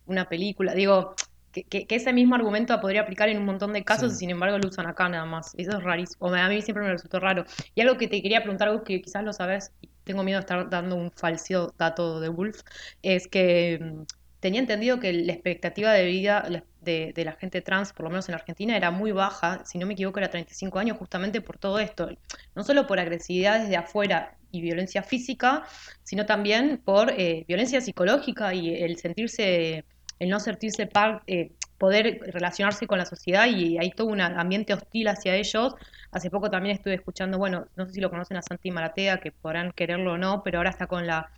una 0.06 0.30
película. 0.30 0.74
Digo, 0.74 1.16
que, 1.52 1.66
que, 1.66 1.96
ese 1.96 2.14
mismo 2.14 2.36
argumento 2.36 2.80
podría 2.80 3.02
aplicar 3.02 3.30
en 3.30 3.38
un 3.38 3.46
montón 3.46 3.74
de 3.74 3.84
casos 3.84 4.14
y 4.14 4.16
sin 4.16 4.30
embargo 4.30 4.58
lo 4.58 4.68
usan 4.68 4.88
acá 4.88 5.10
nada 5.10 5.26
más. 5.26 5.54
Eso 5.58 5.78
es 5.78 5.84
rarísimo. 5.84 6.28
O 6.28 6.34
a 6.34 6.48
mí 6.48 6.62
siempre 6.62 6.84
me 6.84 6.92
resultó 6.92 7.20
raro. 7.20 7.46
Y 7.76 7.82
algo 7.82 7.98
que 7.98 8.08
te 8.08 8.22
quería 8.22 8.42
preguntar, 8.42 8.70
algo 8.70 8.84
que 8.84 9.02
quizás 9.02 9.24
lo 9.24 9.34
sabes, 9.34 9.74
y 9.82 9.90
tengo 10.04 10.24
miedo 10.24 10.40
de 10.40 10.42
estar 10.42 10.70
dando 10.70 10.96
un 10.96 11.12
falso 11.12 11.74
dato 11.78 12.20
de 12.20 12.30
Wolf, 12.30 12.62
es 13.02 13.28
que 13.28 14.06
tenía 14.42 14.60
entendido 14.60 15.00
que 15.00 15.14
la 15.14 15.32
expectativa 15.32 15.94
de 15.94 16.06
vida 16.06 16.46
de, 16.82 17.14
la 17.24 17.34
gente 17.34 17.62
trans, 17.62 17.94
por 17.94 18.06
lo 18.06 18.10
menos 18.10 18.28
en 18.28 18.36
Argentina, 18.36 18.76
era 18.76 18.92
muy 18.92 19.12
baja, 19.12 19.64
si 19.66 19.78
no 19.78 19.86
me 19.86 19.94
equivoco 19.94 20.20
era 20.20 20.30
35 20.30 20.80
años, 20.80 20.98
justamente 20.98 21.42
por 21.42 21.58
todo 21.58 21.80
esto, 21.80 22.10
no 22.56 22.64
solo 22.64 22.88
por 22.88 23.00
agresividad 23.00 23.62
desde 23.62 23.78
afuera 23.78 24.36
y 24.52 24.62
violencia 24.62 25.04
física, 25.04 25.64
sino 26.04 26.26
también 26.26 26.82
por 26.84 27.12
eh, 27.12 27.46
violencia 27.48 27.80
psicológica 27.82 28.54
y 28.54 28.76
el 28.76 28.98
sentirse, 28.98 29.86
el 30.20 30.30
no 30.30 30.40
sentirse 30.40 30.88
parte, 30.88 31.24
eh, 31.34 31.52
poder 31.78 32.20
relacionarse 32.28 32.86
con 32.86 32.98
la 33.00 33.06
sociedad 33.06 33.48
y 33.48 33.78
hay 33.80 33.92
todo 33.92 34.08
un 34.08 34.22
ambiente 34.22 34.74
hostil 34.74 35.08
hacia 35.08 35.36
ellos. 35.36 35.74
Hace 36.12 36.30
poco 36.30 36.50
también 36.50 36.76
estuve 36.76 36.94
escuchando, 36.94 37.40
bueno, 37.40 37.66
no 37.76 37.88
sé 37.88 37.94
si 37.94 38.02
lo 38.02 38.12
conocen 38.12 38.38
a 38.38 38.44
Santi 38.44 38.70
Maratea, 38.70 39.20
que 39.20 39.32
podrán 39.32 39.72
quererlo 39.72 40.14
o 40.14 40.18
no, 40.18 40.44
pero 40.44 40.60
ahora 40.60 40.70
está 40.70 40.86
con 40.86 41.08
la 41.08 41.32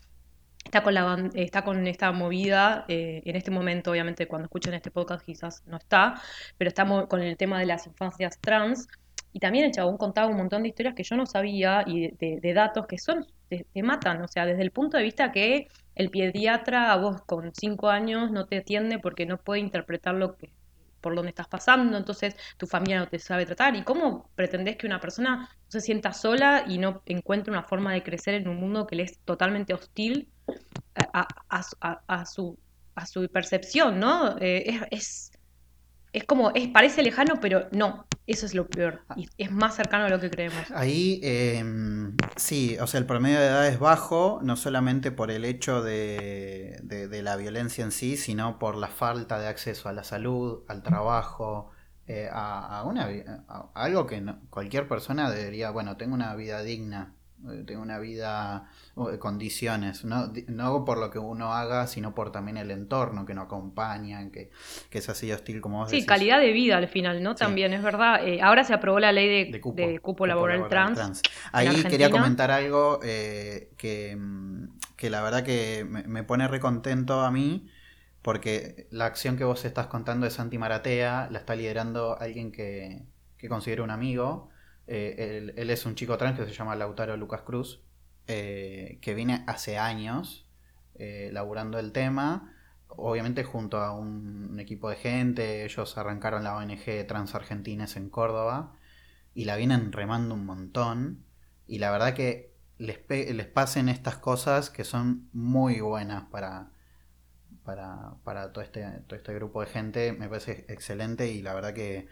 está 0.63 0.81
con, 0.83 0.93
la, 0.93 1.29
está 1.35 1.63
con 1.63 1.85
esta 1.87 2.11
movida, 2.11 2.85
eh, 2.87 3.21
en 3.25 3.35
este 3.35 3.51
momento 3.51 3.91
obviamente 3.91 4.27
cuando 4.27 4.45
escuchen 4.45 4.73
este 4.73 4.91
podcast 4.91 5.25
quizás 5.25 5.63
no 5.67 5.77
está, 5.77 6.15
pero 6.57 6.69
estamos 6.69 7.07
con 7.07 7.21
el 7.21 7.37
tema 7.37 7.59
de 7.59 7.65
las 7.65 7.87
infancias 7.87 8.39
trans. 8.39 8.87
Y 9.35 9.39
también 9.39 9.65
el 9.65 9.71
chabón 9.71 9.97
contaba 9.97 10.27
un 10.27 10.37
montón 10.37 10.61
de 10.61 10.69
historias 10.69 10.93
que 10.93 11.03
yo 11.03 11.15
no 11.15 11.25
sabía 11.25 11.83
y 11.87 12.11
de, 12.11 12.53
datos 12.53 12.85
que 12.85 12.99
son, 12.99 13.25
te, 13.49 13.65
matan, 13.81 14.21
o 14.21 14.27
sea, 14.27 14.45
desde 14.45 14.61
el 14.61 14.69
punto 14.69 14.97
de 14.97 15.03
vista 15.03 15.31
que 15.31 15.69
el 15.95 16.11
pediatra 16.11 16.91
a 16.91 16.97
vos 16.97 17.23
con 17.23 17.51
cinco 17.55 17.89
años 17.89 18.31
no 18.31 18.45
te 18.45 18.57
atiende 18.57 18.99
porque 18.99 19.25
no 19.25 19.37
puede 19.37 19.59
interpretar 19.61 20.13
lo 20.13 20.37
que 20.37 20.51
por 21.03 21.13
donde 21.13 21.29
estás 21.29 21.47
pasando, 21.47 21.97
entonces 21.97 22.35
tu 22.57 22.65
familia 22.65 22.97
no 22.99 23.07
te 23.07 23.19
sabe 23.19 23.45
tratar. 23.45 23.75
¿Y 23.75 23.83
cómo 23.83 24.31
pretendés 24.35 24.77
que 24.77 24.87
una 24.87 24.99
persona 24.99 25.37
no 25.37 25.47
se 25.67 25.81
sienta 25.81 26.13
sola 26.13 26.63
y 26.67 26.79
no 26.79 27.03
encuentre 27.05 27.51
una 27.51 27.63
forma 27.63 27.93
de 27.93 28.01
crecer 28.01 28.33
en 28.35 28.47
un 28.47 28.55
mundo 28.55 28.87
que 28.87 28.95
le 28.95 29.03
es 29.03 29.19
totalmente 29.19 29.73
hostil 29.73 30.29
a, 30.95 32.25
su, 32.25 32.57
a 32.95 33.05
su 33.05 33.27
percepción, 33.27 33.99
¿no? 33.99 34.37
Eh, 34.39 34.79
es, 34.89 35.31
como, 36.25 36.51
es, 36.53 36.67
parece 36.67 37.01
lejano, 37.01 37.39
pero 37.41 37.67
no, 37.71 38.05
eso 38.27 38.45
es 38.45 38.53
lo 38.53 38.67
peor. 38.67 39.01
Y 39.15 39.27
es 39.37 39.51
más 39.51 39.75
cercano 39.75 40.05
a 40.05 40.09
lo 40.09 40.19
que 40.19 40.29
creemos. 40.29 40.69
Ahí, 40.75 41.19
em, 41.23 42.15
sí, 42.35 42.77
o 42.79 42.85
sea, 42.85 42.99
el 42.99 43.07
promedio 43.07 43.39
de 43.39 43.47
edad 43.47 43.67
es 43.67 43.79
bajo, 43.79 44.39
no 44.43 44.55
solamente 44.55 45.11
por 45.11 45.31
el 45.31 45.43
hecho 45.43 45.81
de, 45.81 46.79
de, 46.83 47.21
la 47.23 47.35
violencia 47.35 47.83
en 47.83 47.91
sí, 47.91 48.15
sino 48.15 48.59
por 48.59 48.75
la 48.75 48.87
falta 48.87 49.39
de 49.39 49.47
acceso 49.47 49.89
a 49.89 49.93
la 49.93 50.03
salud, 50.03 50.63
al 50.67 50.83
trabajo. 50.83 51.71
Eh, 52.05 52.29
a, 52.31 52.83
una, 52.85 53.09
algo 53.73 54.05
que 54.05 54.23
cualquier 54.49 54.87
persona 54.87 55.31
debería, 55.31 55.71
bueno, 55.71 55.97
tengo 55.97 56.13
una 56.13 56.35
vida 56.35 56.61
digna, 56.61 57.15
eh, 57.51 57.63
tengo 57.65 57.81
una 57.81 57.99
vida, 57.99 58.69
condiciones, 59.19 60.05
no, 60.05 60.31
no 60.47 60.85
por 60.85 60.97
lo 60.97 61.09
que 61.09 61.19
uno 61.19 61.53
haga, 61.53 61.87
sino 61.87 62.15
por 62.15 62.31
también 62.31 62.57
el 62.57 62.71
entorno 62.71 63.25
que 63.25 63.33
nos 63.33 63.45
acompaña, 63.45 64.31
que, 64.31 64.51
que 64.89 64.97
es 64.99 65.09
así 65.09 65.31
hostil 65.31 65.61
como 65.61 65.79
vos 65.79 65.89
Sí, 65.89 66.05
calidad 66.05 66.39
de 66.39 66.51
vida 66.51 66.77
al 66.77 66.87
final, 66.87 67.21
¿no? 67.21 67.35
También 67.35 67.73
es 67.73 67.83
verdad. 67.83 68.25
Eh, 68.25 68.41
ahora 68.41 68.63
se 68.63 68.73
aprobó 68.73 68.99
la 68.99 69.11
ley 69.11 69.51
de, 69.51 69.61
cupo, 69.61 70.25
laboral, 70.25 70.67
trans. 70.69 71.21
Ahí 71.51 71.83
quería 71.83 72.09
comentar 72.09 72.51
algo 72.51 72.99
eh, 73.03 73.71
que, 73.77 74.17
que 74.95 75.09
la 75.09 75.21
verdad 75.21 75.43
que 75.43 75.85
me, 75.89 76.03
me 76.03 76.23
pone 76.23 76.47
recontento 76.47 77.21
a 77.21 77.31
mí, 77.31 77.67
porque 78.21 78.87
la 78.91 79.05
acción 79.05 79.37
que 79.37 79.43
vos 79.43 79.65
estás 79.65 79.87
contando 79.87 80.25
de 80.25 80.31
Santi 80.31 80.57
Maratea 80.57 81.27
la 81.29 81.39
está 81.39 81.55
liderando 81.55 82.17
alguien 82.19 82.51
que, 82.51 83.03
que 83.37 83.49
considero 83.49 83.83
un 83.83 83.91
amigo. 83.91 84.49
Eh, 84.87 85.37
él, 85.37 85.53
él 85.55 85.69
es 85.69 85.85
un 85.85 85.95
chico 85.95 86.17
trans 86.17 86.39
que 86.39 86.45
se 86.45 86.53
llama 86.53 86.75
Lautaro 86.75 87.15
Lucas 87.17 87.41
Cruz, 87.41 87.81
eh, 88.27 88.99
que 89.01 89.13
viene 89.13 89.43
hace 89.47 89.77
años 89.77 90.47
eh, 90.95 91.29
laburando 91.33 91.79
el 91.79 91.91
tema, 91.91 92.53
obviamente 92.87 93.43
junto 93.43 93.79
a 93.79 93.91
un, 93.91 94.59
equipo 94.59 94.89
de 94.89 94.95
gente, 94.95 95.65
ellos 95.65 95.97
arrancaron 95.97 96.43
la 96.43 96.55
ONG 96.55 97.05
Trans 97.07 97.35
Argentines 97.35 97.97
en 97.97 98.09
Córdoba 98.09 98.77
y 99.33 99.45
la 99.45 99.55
vienen 99.57 99.91
remando 99.91 100.35
un 100.35 100.45
montón. 100.45 101.25
Y 101.67 101.79
la 101.79 101.91
verdad 101.91 102.13
que 102.13 102.53
les, 102.77 102.99
les 103.09 103.47
pasen 103.47 103.89
estas 103.89 104.17
cosas 104.17 104.69
que 104.69 104.83
son 104.83 105.29
muy 105.33 105.81
buenas 105.81 106.23
para, 106.25 106.71
para, 107.65 108.15
para 108.23 108.53
todo, 108.53 108.63
este, 108.63 108.83
todo 109.07 109.15
este 109.17 109.33
grupo 109.33 109.61
de 109.61 109.67
gente, 109.67 110.13
me 110.13 110.29
parece 110.29 110.65
excelente 110.69 111.31
y 111.31 111.41
la 111.41 111.53
verdad 111.53 111.73
que, 111.73 112.07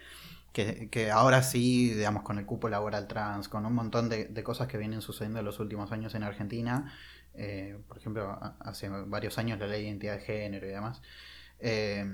que, 0.53 1.11
ahora 1.11 1.43
sí, 1.43 1.93
digamos, 1.93 2.23
con 2.23 2.37
el 2.37 2.45
cupo 2.45 2.69
laboral 2.69 3.07
trans, 3.07 3.47
con 3.47 3.65
un 3.65 3.73
montón 3.73 4.09
de, 4.09 4.25
de 4.25 4.43
cosas 4.43 4.67
que 4.67 4.77
vienen 4.77 5.01
sucediendo 5.01 5.39
en 5.39 5.45
los 5.45 5.59
últimos 5.59 5.91
años 5.91 6.13
en 6.15 6.23
Argentina, 6.23 6.93
eh, 7.33 7.79
por 7.87 7.97
ejemplo, 7.97 8.37
hace 8.59 8.89
varios 8.89 9.37
años 9.37 9.59
la 9.59 9.67
ley 9.67 9.83
de 9.83 9.87
identidad 9.89 10.15
de 10.15 10.21
género 10.21 10.67
y 10.67 10.69
demás, 10.71 11.01
eh, 11.59 12.05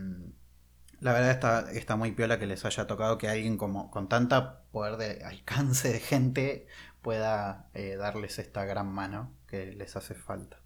la 1.00 1.14
verdad 1.14 1.32
está, 1.32 1.72
está 1.72 1.96
muy 1.96 2.12
piola 2.12 2.40
que 2.40 2.48
les 2.48 2.66
haya 2.66 2.88
tocado 2.88 3.18
que 3.18 3.28
alguien 3.28 3.58
como 3.58 3.92
con 3.92 4.10
tanta 4.10 4.64
poder 4.72 4.98
de 4.98 5.24
alcance 5.24 5.92
de 5.92 6.00
gente 6.00 6.68
pueda 7.02 7.70
eh, 7.74 7.96
darles 7.98 8.40
esta 8.40 8.66
gran 8.66 8.88
mano 8.92 9.32
que 9.48 9.68
les 9.68 9.96
hace 9.96 10.16
falta. 10.16 10.60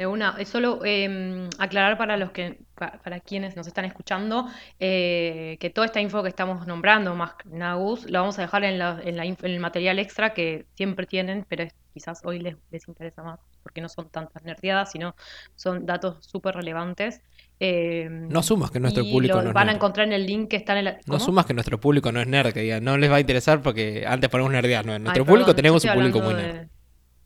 De 0.00 0.06
una, 0.06 0.34
es 0.38 0.48
solo 0.48 0.80
eh, 0.82 1.46
aclarar 1.58 1.98
para 1.98 2.16
los 2.16 2.30
que, 2.30 2.56
pa- 2.74 2.98
para, 3.04 3.20
quienes 3.20 3.54
nos 3.54 3.66
están 3.66 3.84
escuchando, 3.84 4.46
eh, 4.78 5.58
que 5.60 5.68
toda 5.68 5.84
esta 5.84 6.00
info 6.00 6.22
que 6.22 6.30
estamos 6.30 6.66
nombrando, 6.66 7.14
más 7.14 7.32
Nagus, 7.44 8.10
la 8.10 8.20
vamos 8.20 8.38
a 8.38 8.42
dejar 8.42 8.64
en, 8.64 8.78
la, 8.78 8.98
en, 9.04 9.18
la 9.18 9.26
en 9.26 9.36
el 9.42 9.60
material 9.60 9.98
extra 9.98 10.32
que 10.32 10.64
siempre 10.74 11.04
tienen, 11.04 11.44
pero 11.46 11.64
es- 11.64 11.74
quizás 11.92 12.22
hoy 12.24 12.38
les, 12.38 12.56
les 12.70 12.88
interesa 12.88 13.22
más, 13.22 13.40
porque 13.62 13.82
no 13.82 13.90
son 13.90 14.08
tantas 14.08 14.42
nerdeadas, 14.42 14.90
sino 14.90 15.14
son 15.54 15.84
datos 15.84 16.24
súper 16.24 16.54
relevantes. 16.54 17.20
Eh, 17.58 18.08
No 18.10 18.42
sumas 18.42 18.70
que 18.70 18.80
nuestro 18.80 19.04
público 19.04 19.36
lo 19.36 19.42
no 19.42 19.48
es 19.50 19.54
van 19.54 19.68
a 19.68 19.72
encontrar 19.72 20.06
en 20.06 20.14
el 20.14 20.24
link 20.24 20.48
que 20.48 20.56
está 20.56 20.78
en 20.80 20.86
el... 20.86 20.96
No 21.04 21.20
sumas 21.20 21.44
que 21.44 21.52
nuestro 21.52 21.78
público 21.78 22.10
no 22.10 22.22
es 22.22 22.26
nerd, 22.26 22.54
que 22.54 22.60
digan, 22.60 22.82
no 22.82 22.96
les 22.96 23.10
va 23.10 23.16
a 23.16 23.20
interesar 23.20 23.60
porque 23.60 24.06
antes 24.06 24.30
ponemos 24.30 24.50
nerdear. 24.50 24.86
No, 24.86 24.94
en 24.94 25.02
nuestro 25.02 25.24
Ay, 25.24 25.26
público 25.26 25.48
perdón, 25.48 25.56
tenemos 25.56 25.84
un 25.84 25.92
público 25.92 26.20
muy 26.22 26.32
nerd. 26.32 26.54
de- 26.54 26.79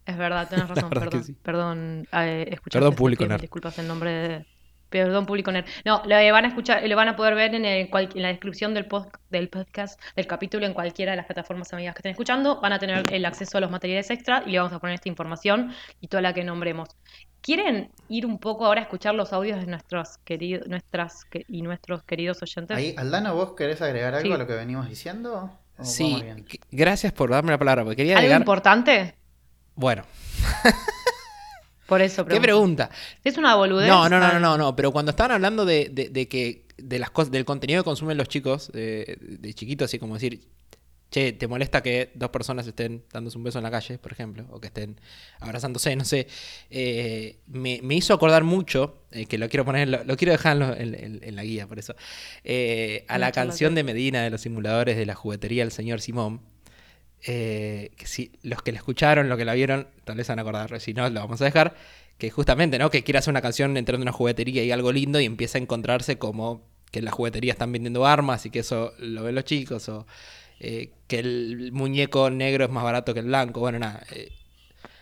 Es 0.06 0.16
verdad, 0.18 0.48
tenés 0.48 0.68
razón, 0.68 0.90
perdón. 0.90 1.24
sí. 1.24 1.34
Perdón, 1.42 2.06
eh, 2.12 2.56
Perdón, 2.70 2.94
público 2.94 3.26
nerd. 3.26 3.40
Disculpas 3.40 3.78
el 3.78 3.88
nombre 3.88 4.10
de... 4.10 4.46
Perdón, 4.90 5.26
público 5.26 5.50
nerd. 5.50 5.64
No, 5.84 6.02
lo 6.04 6.32
van 6.32 6.44
a 6.44 6.48
escuchar, 6.48 6.86
lo 6.88 6.94
van 6.94 7.08
a 7.08 7.16
poder 7.16 7.34
ver 7.34 7.52
en, 7.54 7.64
el 7.64 7.90
cual- 7.90 8.10
en 8.14 8.22
la 8.22 8.28
descripción 8.28 8.74
del, 8.74 8.88
pod- 8.88 9.10
del 9.28 9.48
podcast, 9.48 10.00
del 10.14 10.26
capítulo, 10.28 10.66
en 10.66 10.72
cualquiera 10.74 11.12
de 11.12 11.16
las 11.16 11.26
plataformas 11.26 11.72
amigas 11.72 11.94
que 11.94 11.98
estén 11.98 12.10
escuchando. 12.12 12.60
Van 12.60 12.72
a 12.72 12.78
tener 12.78 13.02
el 13.12 13.24
acceso 13.24 13.58
a 13.58 13.60
los 13.60 13.72
materiales 13.72 14.08
extra 14.10 14.44
y 14.46 14.52
le 14.52 14.58
vamos 14.58 14.72
a 14.72 14.78
poner 14.78 14.94
esta 14.94 15.08
información 15.08 15.72
y 16.00 16.06
toda 16.06 16.20
la 16.20 16.32
que 16.32 16.44
nombremos. 16.44 16.90
¿Quieren 17.40 17.90
ir 18.08 18.24
un 18.24 18.38
poco 18.38 18.66
ahora 18.66 18.82
a 18.82 18.84
escuchar 18.84 19.14
los 19.16 19.32
audios 19.32 19.58
de 19.58 19.66
nuestros 19.66 20.18
queridos, 20.18 20.68
nuestras 20.68 21.24
que- 21.24 21.44
y 21.48 21.62
nuestros 21.62 22.04
queridos 22.04 22.40
oyentes? 22.42 22.76
Ahí, 22.76 22.94
Aldano, 22.96 23.34
¿vos 23.34 23.54
querés 23.56 23.82
agregar 23.82 24.14
algo 24.14 24.28
Sí. 24.28 24.32
a 24.32 24.38
lo 24.38 24.46
que 24.46 24.54
venimos 24.54 24.88
diciendo? 24.88 25.50
¿O 25.76 25.84
Sí, 25.84 26.22
gracias 26.70 27.12
por 27.12 27.30
darme 27.30 27.50
la 27.50 27.58
palabra, 27.58 27.82
porque 27.82 27.96
quería 27.96 28.12
¿Algo 28.12 28.20
agregar... 28.26 28.40
importante? 28.42 29.14
Bueno, 29.76 30.04
Por 31.86 32.00
eso 32.00 32.24
¿qué 32.26 32.40
pregunta? 32.40 32.90
¿Es 33.24 33.36
una 33.36 33.54
boludez? 33.56 33.88
No, 33.88 34.08
no, 34.08 34.18
no, 34.18 34.32
no, 34.32 34.40
no, 34.40 34.56
no, 34.58 34.76
pero 34.76 34.90
cuando 34.90 35.10
estaban 35.10 35.32
hablando 35.32 35.64
de, 35.66 35.90
de- 35.92 36.08
de 36.08 36.28
que 36.28 36.64
de 36.78 36.98
las 36.98 37.10
cosas, 37.10 37.30
del 37.30 37.44
contenido 37.44 37.82
que 37.82 37.84
consumen 37.84 38.16
los 38.16 38.28
chicos, 38.28 38.72
de, 38.72 39.18
de 39.20 39.54
chiquitos, 39.54 39.84
así 39.90 39.98
como 39.98 40.14
decir, 40.14 40.40
che, 41.10 41.32
¿te 41.34 41.46
molesta 41.46 41.82
que 41.82 42.10
dos 42.14 42.30
personas 42.30 42.66
estén 42.66 43.04
dándose 43.12 43.36
un 43.36 43.44
beso 43.44 43.58
en 43.58 43.64
la 43.64 43.70
calle, 43.70 43.98
por 43.98 44.12
ejemplo? 44.12 44.46
O 44.50 44.60
que 44.60 44.68
estén 44.68 44.98
abrazándose, 45.40 45.94
no 45.94 46.04
sé. 46.06 46.26
Eh, 46.70 47.36
me, 47.48 47.80
me 47.82 47.94
hizo 47.96 48.14
acordar 48.14 48.44
mucho, 48.44 49.02
eh, 49.12 49.26
que 49.26 49.36
lo 49.36 49.48
quiero 49.50 49.64
poner, 49.66 49.88
lo, 49.88 50.02
lo 50.04 50.16
quiero 50.16 50.32
dejar 50.32 50.52
en, 50.54 50.58
lo- 50.60 50.74
en- 50.74 50.94
en- 50.94 51.20
en 51.22 51.36
la 51.36 51.44
guía, 51.44 51.66
por 51.66 51.78
eso, 51.78 51.94
eh, 52.44 53.04
a 53.08 53.18
la 53.18 53.26
canción 53.30 53.74
de 53.74 53.84
Medina 53.84 54.22
de 54.22 54.30
los 54.30 54.40
simuladores 54.40 54.96
de 54.96 55.04
la 55.04 55.14
juguetería 55.14 55.62
del 55.64 55.70
señor 55.72 56.00
Simón. 56.00 56.40
Eh, 57.26 57.90
que 57.96 58.06
si 58.06 58.32
los 58.42 58.62
que 58.62 58.72
la 58.72 58.78
escucharon, 58.78 59.28
los 59.28 59.38
que 59.38 59.44
la 59.44 59.54
vieron, 59.54 59.88
tal 60.04 60.16
vez 60.16 60.28
van 60.28 60.38
a 60.38 60.42
acordar, 60.42 60.80
si 60.80 60.94
no, 60.94 61.08
lo 61.08 61.20
vamos 61.20 61.40
a 61.40 61.44
dejar. 61.44 61.74
Que 62.18 62.30
justamente, 62.30 62.78
¿no? 62.78 62.90
Que 62.90 63.02
quiere 63.02 63.18
hacer 63.18 63.32
una 63.32 63.42
canción 63.42 63.76
entrando 63.76 64.02
en 64.02 64.08
una 64.08 64.12
juguetería 64.12 64.62
y 64.62 64.70
algo 64.70 64.92
lindo 64.92 65.18
y 65.20 65.24
empieza 65.24 65.58
a 65.58 65.60
encontrarse 65.60 66.16
como 66.16 66.62
que 66.92 67.00
en 67.00 67.06
la 67.06 67.10
juguetería 67.10 67.52
están 67.52 67.72
vendiendo 67.72 68.06
armas 68.06 68.46
y 68.46 68.50
que 68.50 68.60
eso 68.60 68.92
lo 68.98 69.24
ven 69.24 69.34
los 69.34 69.44
chicos, 69.44 69.88
o 69.88 70.06
eh, 70.60 70.92
que 71.08 71.18
el 71.18 71.70
muñeco 71.72 72.30
negro 72.30 72.64
es 72.64 72.70
más 72.70 72.84
barato 72.84 73.14
que 73.14 73.20
el 73.20 73.26
blanco. 73.26 73.58
Bueno, 73.60 73.80
nada. 73.80 74.04
eh, 74.12 74.30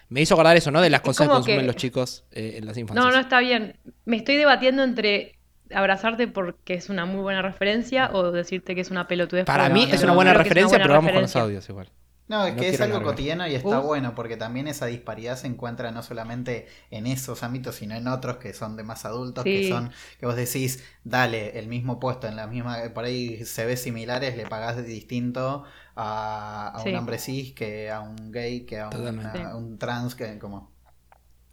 me 0.09 0.21
hizo 0.23 0.35
acordar 0.35 0.57
eso, 0.57 0.71
¿no? 0.71 0.81
De 0.81 0.88
las 0.91 1.00
cosas 1.02 1.26
que 1.29 1.33
consumen 1.35 1.61
que- 1.61 1.67
los 1.67 1.76
chicos 1.76 2.25
eh, 2.33 2.55
en 2.57 2.67
las 2.67 2.76
infancias. 2.79 3.05
No, 3.05 3.11
no 3.12 3.19
está 3.19 3.41
bien. 3.41 3.76
Me 4.07 4.17
estoy 4.17 4.37
debatiendo 4.37 4.83
entre 4.83 5.35
abrazarte 5.71 6.29
porque 6.29 6.75
es 6.75 6.88
una 6.88 7.05
muy 7.05 7.21
buena 7.23 7.43
referencia 7.43 8.11
o 8.12 8.31
decirte 8.31 8.75
que 8.75 8.81
es 8.83 8.91
una 8.91 9.07
pelotudez. 9.07 9.45
Para 9.45 9.69
mí 9.69 9.87
es 9.91 10.02
una 10.02 10.12
buena 10.14 10.33
referencia, 10.35 10.79
pero 10.79 10.95
vamos 10.95 11.12
con 11.12 11.23
los 11.23 11.37
audios 11.37 11.69
igual. 11.69 11.88
No, 12.29 12.47
es 12.47 12.55
No 12.55 12.62
que 12.62 12.69
es 12.69 12.81
algo 12.81 13.02
cotidiano 13.02 13.47
y 13.47 13.55
está 13.55 13.81
Uf. 13.81 13.87
bueno 13.87 14.14
porque 14.14 14.37
también 14.38 14.67
esa 14.69 14.87
disparidad 14.87 15.37
se 15.37 15.47
encuentra 15.49 15.91
no 15.91 16.02
solamente 16.02 16.67
en 16.91 17.07
esos 17.07 17.43
ámbitos, 17.43 17.75
sino 17.76 17.95
en 17.95 18.09
otros 18.09 18.38
que 18.38 18.55
son 18.55 18.76
de 18.76 18.85
más 18.85 19.05
adultos, 19.05 19.49
que 19.50 19.62
son, 19.62 19.91
que 20.19 20.26
vos 20.26 20.37
decís, 20.37 20.83
dale, 21.05 21.59
el 21.59 21.69
mismo 21.69 22.00
puesto 22.00 22.29
en 22.29 22.37
la 22.37 22.47
misma, 22.47 22.79
por 22.95 23.05
ahí 23.05 23.45
se 23.45 23.67
ve 23.67 23.76
similares, 23.76 24.37
le 24.37 24.47
pagás 24.47 24.76
de 24.76 24.83
distinto 24.85 25.64
a, 25.95 26.69
a 26.75 26.83
Sí. 26.83 26.88
un 26.88 26.95
hombre 26.97 27.19
cis 27.19 27.52
que 27.55 27.91
a 27.91 28.00
un 28.00 28.33
gay, 28.33 28.64
que 28.67 28.79
a, 28.81 28.88
a 28.88 29.57
un 29.57 29.79
trans, 29.79 30.14
que 30.14 30.38
como... 30.38 30.72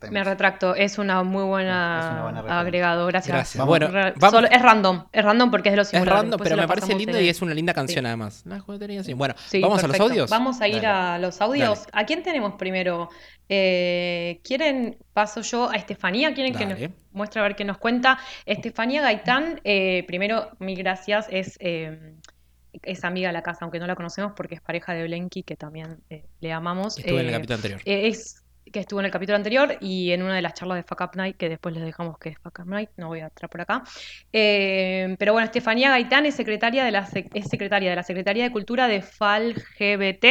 Me 0.10 0.24
retracto, 0.24 0.76
es 0.76 0.98
una 0.98 1.24
muy 1.24 1.44
buena, 1.44 2.00
Es 2.00 2.06
una 2.12 2.22
buena 2.24 2.42
referencia. 2.42 2.60
agregado, 2.60 3.08
gracias. 3.08 3.36
Gracias. 3.36 3.58
Vamos. 3.58 3.68
Bueno, 3.70 3.88
Re- 3.88 4.14
vamos- 4.16 4.32
solo- 4.34 4.48
es 4.50 4.62
random, 4.62 5.06
es 5.12 5.26
random 5.26 5.52
porque 5.52 5.70
es 5.70 5.74
de 5.74 5.78
los 5.78 5.94
Es 5.94 6.06
random, 6.06 6.30
Después 6.32 6.50
pero 6.50 6.62
me 6.62 6.68
parece 6.68 6.96
lindo 6.96 7.20
y 7.20 7.28
es 7.28 7.42
una 7.42 7.54
linda 7.54 7.74
canción 7.74 8.04
Sí. 8.04 8.08
además. 8.08 8.44
La 8.46 8.60
juguetería, 8.60 9.04
sí. 9.04 9.14
Bueno, 9.14 9.36
Sí, 9.48 9.60
¿vamos 9.62 9.84
a 9.84 9.88
los 9.88 10.00
audios? 10.00 10.30
Vamos 10.30 10.62
a 10.62 10.68
ir 10.70 10.82
Dale. 10.82 10.88
a 10.88 11.18
los 11.20 11.42
audios. 11.42 11.80
Dale. 11.80 11.92
¿A 11.94 12.06
quién 12.06 12.24
tenemos 12.24 12.54
primero? 12.54 13.10
Eh, 13.50 14.40
¿quieren, 14.44 14.98
paso 15.12 15.42
yo 15.42 15.70
a 15.70 15.76
Estefanía? 15.76 16.34
¿Quieren 16.34 16.54
que 16.56 16.66
nos 16.66 16.80
muestre 17.12 17.40
a 17.42 17.44
ver 17.44 17.56
qué 17.56 17.66
nos 17.66 17.78
cuenta? 17.78 18.20
Estefanía 18.46 19.02
Gaitán, 19.02 19.60
eh, 19.64 20.04
primero, 20.08 20.52
mil 20.60 20.78
gracias, 20.78 21.26
es, 21.30 21.58
eh, 21.60 22.14
es 22.84 23.04
amiga 23.04 23.30
de 23.30 23.34
la 23.34 23.42
casa, 23.42 23.60
aunque 23.66 23.80
no 23.80 23.88
la 23.88 23.96
conocemos 23.96 24.34
porque 24.36 24.56
es 24.56 24.62
pareja 24.62 24.94
de 24.94 25.04
Blenky, 25.04 25.44
que 25.44 25.56
también 25.56 25.98
eh, 26.10 26.26
le 26.40 26.54
amamos. 26.54 26.98
Estuve 27.00 27.16
en 27.22 27.28
el 27.28 27.30
Eh, 27.30 27.34
capítulo 27.34 27.56
anterior. 27.56 27.82
eh, 27.86 28.08
es 28.08 28.44
que 28.72 28.80
estuvo 28.80 29.00
en 29.00 29.06
el 29.06 29.12
capítulo 29.12 29.36
anterior 29.36 29.78
y 29.82 30.12
en 30.12 30.24
una 30.24 30.36
de 30.36 30.42
las 30.42 30.54
charlas 30.54 30.78
de 30.78 30.84
Fuck 30.84 31.02
Up 31.02 31.12
Night, 31.16 31.38
que 31.38 31.50
después 31.50 31.76
les 31.76 31.84
dejamos 31.84 32.18
que 32.18 32.30
es 32.30 32.38
Fuck 32.40 32.60
Up 32.60 32.68
Night, 32.68 32.90
no 32.98 33.08
voy 33.08 33.20
a 33.20 33.26
entrar 33.26 33.50
por 33.50 33.62
acá. 33.62 33.84
Eh, 34.32 35.16
pero 35.20 35.34
bueno, 35.34 35.46
Estefanía 35.46 35.90
Gaitán 35.90 36.26
es 36.26 36.36
secretaria 36.36 36.84
de 36.84 36.92
la, 36.92 37.08
es 37.34 37.48
secretaria 37.48 37.90
de 37.90 37.96
la 37.96 38.04
Secretaría 38.04 38.44
de 38.44 38.52
Cultura 38.52 38.88
de 38.88 39.02
FALGBT, 39.02 40.26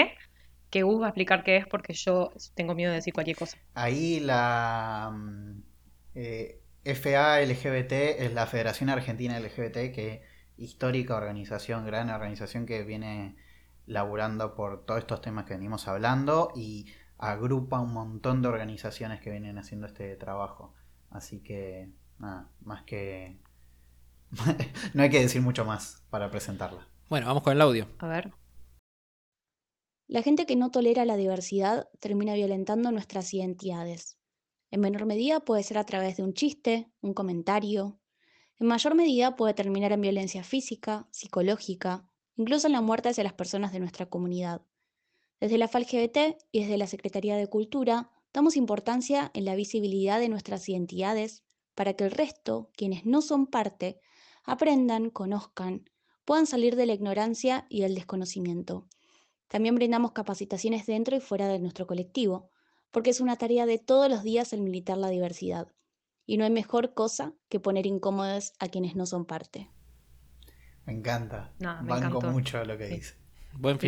que 0.71 0.83
Gus 0.83 1.00
va 1.00 1.07
a 1.07 1.09
explicar 1.11 1.45
qué 1.45 1.57
es 1.57 1.66
porque 1.66 1.95
yo 1.95 2.33
tengo 2.54 2.75
miedo 2.75 2.90
de 2.90 2.97
decir 2.97 3.12
cualquier 3.12 3.37
cosa. 3.37 3.59
Ahí 3.75 4.21
la 4.21 5.11
mm, 5.12 5.62
eh, 6.14 6.61
FA 6.85 7.40
LGBT 7.40 7.92
es 7.92 8.33
la 8.35 8.47
Federación 8.47 8.90
Argentina 8.90 9.38
LGBT, 9.38 9.92
que 9.92 10.23
histórica 10.57 11.16
organización, 11.16 11.87
gran 11.87 12.11
organización 12.11 12.66
que 12.66 12.83
viene 12.83 13.37
laburando 13.87 14.54
por 14.54 14.85
todos 14.85 15.00
estos 15.00 15.23
temas 15.23 15.47
que 15.47 15.54
venimos 15.54 15.88
hablando 15.88 16.52
y 16.54 16.87
agrupa 17.18 17.80
un 17.80 17.92
montón 17.92 18.42
de 18.42 18.48
organizaciones 18.48 19.20
que 19.20 19.30
vienen 19.30 19.58
haciendo 19.58 19.87
este 19.87 20.16
trabajo. 20.16 20.72
Así 21.10 21.40
que, 21.40 21.90
nada, 22.18 22.50
más 22.60 22.84
que... 22.84 23.38
no 24.94 25.02
hay 25.02 25.10
que 25.10 25.20
decir 25.20 25.42
mucho 25.42 25.64
más 25.64 26.02
para 26.10 26.30
presentarla. 26.30 26.87
Bueno, 27.08 27.26
vamos 27.26 27.42
con 27.42 27.52
el 27.52 27.60
audio. 27.60 27.88
A 27.98 28.06
ver. 28.06 28.32
La 30.06 30.22
gente 30.22 30.46
que 30.46 30.56
no 30.56 30.70
tolera 30.70 31.04
la 31.04 31.16
diversidad 31.16 31.88
termina 32.00 32.34
violentando 32.34 32.92
nuestras 32.92 33.32
identidades. 33.34 34.18
En 34.70 34.80
menor 34.80 35.06
medida 35.06 35.40
puede 35.40 35.62
ser 35.62 35.78
a 35.78 35.84
través 35.84 36.16
de 36.16 36.22
un 36.22 36.34
chiste, 36.34 36.90
un 37.00 37.14
comentario. 37.14 37.98
En 38.58 38.66
mayor 38.66 38.94
medida 38.94 39.37
puede 39.37 39.54
terminar 39.54 39.92
en 39.92 40.00
violencia 40.02 40.44
física, 40.44 41.08
psicológica, 41.10 42.06
incluso 42.37 42.66
en 42.66 42.75
la 42.75 42.80
muerte 42.80 43.08
hacia 43.08 43.25
las 43.25 43.32
personas 43.32 43.72
de 43.72 43.80
nuestra 43.80 44.06
comunidad. 44.06 44.62
Desde 45.40 45.59
la 45.59 45.68
FALGBT 45.68 46.37
y 46.52 46.61
desde 46.62 46.78
la 46.78 46.87
Secretaría 46.87 47.37
de 47.37 47.47
Cultura 47.47 48.11
damos 48.33 48.57
importancia 48.57 49.30
en 49.35 49.45
la 49.45 49.54
visibilidad 49.54 50.18
de 50.18 50.28
nuestras 50.28 50.68
identidades 50.68 51.45
para 51.75 51.95
que 51.95 52.04
el 52.04 52.11
resto, 52.11 52.71
quienes 52.76 53.07
no 53.07 53.23
son 53.23 53.47
parte, 53.47 54.00
aprendan, 54.45 55.11
conozcan, 55.11 55.88
puedan 56.25 56.47
salir 56.47 56.75
de 56.76 56.87
la 56.87 56.92
ignorancia 56.95 57.66
y 57.68 57.83
del 57.83 57.95
desconocimiento. 57.95 58.88
También 59.47 59.76
brindamos 59.76 60.12
capacitaciones 60.12 60.87
dentro 60.87 61.16
y 61.16 61.21
fuera 61.21 61.49
de 61.49 61.59
nuestro 61.59 61.87
colectivo, 61.87 62.50
porque 62.90 63.11
es 63.11 63.21
una 63.21 63.37
tarea 63.37 63.64
de 63.64 63.78
todos 63.78 64.11
los 64.11 64.23
días 64.23 64.52
el 64.52 64.61
militar 64.61 64.99
la 64.99 65.09
diversidad. 65.09 65.68
Y 66.26 66.37
no 66.37 66.45
hay 66.45 66.50
mejor 66.50 66.92
cosa 66.95 67.33
que 67.49 67.61
poner 67.61 67.87
incómodos 67.87 68.52
a 68.59 68.68
quienes 68.68 68.97
no 68.97 69.07
son 69.07 69.25
parte. 69.25 69.71
Me 70.85 70.92
encanta. 70.92 71.52
No, 71.59 71.83
me 71.83 71.90
Banco 71.90 72.07
encantó. 72.18 72.30
mucho 72.33 72.64
lo 72.64 72.76
que 72.76 72.88
Sí. 72.88 72.95
dice. 72.97 73.14
Buen 73.54 73.80
Sí. 73.80 73.87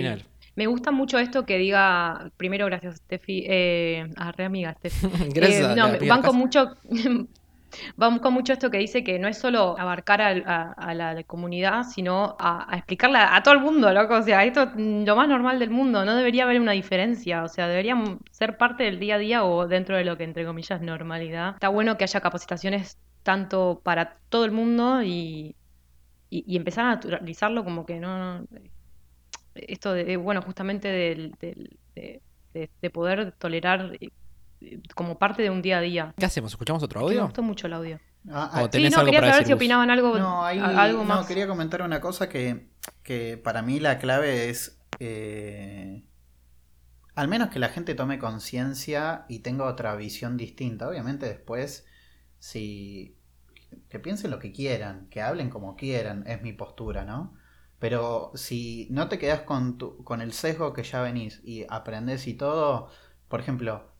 Me 0.61 0.67
gusta 0.67 0.91
mucho 0.91 1.19
esto 1.19 1.47
que 1.47 1.57
diga, 1.57 2.31
primero 2.37 2.67
gracias 2.67 2.97
Steffi, 2.97 3.47
eh, 3.49 4.07
a 4.19 4.31
re 4.31 4.45
amiga 4.45 4.75
Steffi. 4.75 5.07
Gracias 5.35 5.73
Eh, 5.73 5.75
no, 5.75 5.87
banco 6.07 6.35
mucho, 6.35 6.77
banco 7.97 8.31
mucho 8.31 8.53
esto 8.53 8.71
que 8.71 8.77
dice 8.77 9.03
que 9.03 9.19
no 9.19 9.27
es 9.27 9.39
solo 9.39 9.75
abarcar 9.79 10.21
a, 10.21 10.73
a 10.73 10.93
la 10.93 11.23
comunidad, 11.25 11.85
sino 11.85 12.37
a, 12.39 12.71
a 12.71 12.77
explicarle 12.77 13.17
a, 13.17 13.37
a 13.37 13.43
todo 13.43 13.55
el 13.55 13.61
mundo, 13.61 13.91
loco. 13.91 14.17
O 14.17 14.23
sea, 14.23 14.45
esto 14.45 14.65
es 14.65 14.69
lo 14.77 15.17
más 15.17 15.29
normal 15.29 15.59
del 15.59 15.71
mundo, 15.71 16.05
no 16.05 16.15
debería 16.15 16.45
haber 16.45 16.61
una 16.61 16.73
diferencia. 16.73 17.43
O 17.43 17.49
sea, 17.49 17.67
deberían 17.67 18.19
ser 18.31 18.59
parte 18.59 18.85
del 18.85 19.01
día 19.01 19.15
a 19.15 19.19
día 19.19 19.45
o 19.45 19.67
dentro 19.67 19.97
de 19.97 20.05
lo 20.05 20.19
que 20.19 20.25
entre 20.25 20.45
comillas 20.45 20.83
normalidad. 20.83 21.55
Está 21.55 21.71
bueno 21.71 21.97
que 21.97 22.05
haya 22.05 22.21
capacitaciones 22.21 22.99
tanto 23.23 23.81
para 23.83 24.19
todo 24.29 24.45
el 24.45 24.51
mundo 24.53 25.03
y, 25.03 25.57
y, 26.29 26.45
y 26.47 26.57
empezar 26.57 26.85
a 26.85 26.89
naturalizarlo 26.97 27.65
como 27.65 27.87
que 27.87 27.99
no, 27.99 28.41
no- 28.41 28.47
esto 29.69 29.93
de, 29.93 30.17
bueno, 30.17 30.43
justamente 30.43 30.89
del, 30.89 31.33
del- 31.41 31.79
de, 31.95 32.23
de- 32.55 32.71
de 32.81 32.91
poder 32.91 33.33
tolerar 33.33 33.97
eh, 34.01 34.11
como 34.95 35.19
parte 35.19 35.43
de 35.43 35.51
un 35.51 35.63
día 35.63 35.79
a 35.79 35.81
día. 35.81 36.15
¿Qué 36.17 36.27
hacemos? 36.27 36.53
¿Escuchamos 36.53 36.83
otro 36.83 37.01
Me 37.01 37.07
audio? 37.07 37.23
gustó 37.25 37.43
mucho 37.43 37.67
el 37.67 37.73
audio. 37.73 37.99
Ah, 38.31 38.51
O 38.55 38.57
ah, 38.57 38.63
Sí, 38.65 38.69
¿Tenés 38.71 38.93
no, 38.93 39.05
quería 39.05 39.21
saber 39.21 39.47
si 39.47 39.53
opinaban 39.53 39.91
algo, 39.91 40.19
No, 40.19 40.45
ahí, 40.45 40.59
algo 40.59 40.99
no, 41.05 41.05
más. 41.05 41.27
quería 41.27 41.47
comentar 41.47 41.83
una 41.83 42.01
cosa 42.01 42.29
que, 42.29 42.69
que 43.03 43.39
para 43.43 43.63
mí 43.63 43.81
la 43.81 43.99
clave 43.99 44.51
es, 44.51 44.79
eh, 44.99 46.03
al 47.15 47.29
menos 47.29 47.51
que 47.51 47.59
la 47.59 47.69
gente 47.69 47.95
tome 47.95 48.19
conciencia 48.19 49.25
y 49.29 49.41
tenga 49.41 49.65
otra 49.67 49.95
visión 49.97 50.37
distinta. 50.37 50.89
Obviamente 50.89 51.27
después, 51.27 51.87
si 52.39 53.17
que 53.89 53.99
piensen 54.01 54.31
lo 54.31 54.39
que 54.39 54.53
quieran, 54.53 55.09
que 55.11 55.23
hablen 55.23 55.51
como 55.51 55.77
quieran, 55.77 56.25
es 56.27 56.43
mi 56.43 56.53
postura, 56.53 57.05
¿no? 57.05 57.35
Pero 57.81 58.33
si 58.37 58.89
no 58.93 59.09
te 59.11 59.19
quedas 59.21 59.43
con, 59.43 59.79
tu, 59.79 60.05
con 60.05 60.23
el 60.23 60.33
sesgo 60.35 60.75
que 60.75 60.85
ya 60.85 61.03
venís 61.03 61.43
y 61.45 61.67
aprendés 61.71 62.29
y 62.29 62.35
todo, 62.35 62.91
por 63.29 63.41
ejemplo, 63.41 63.93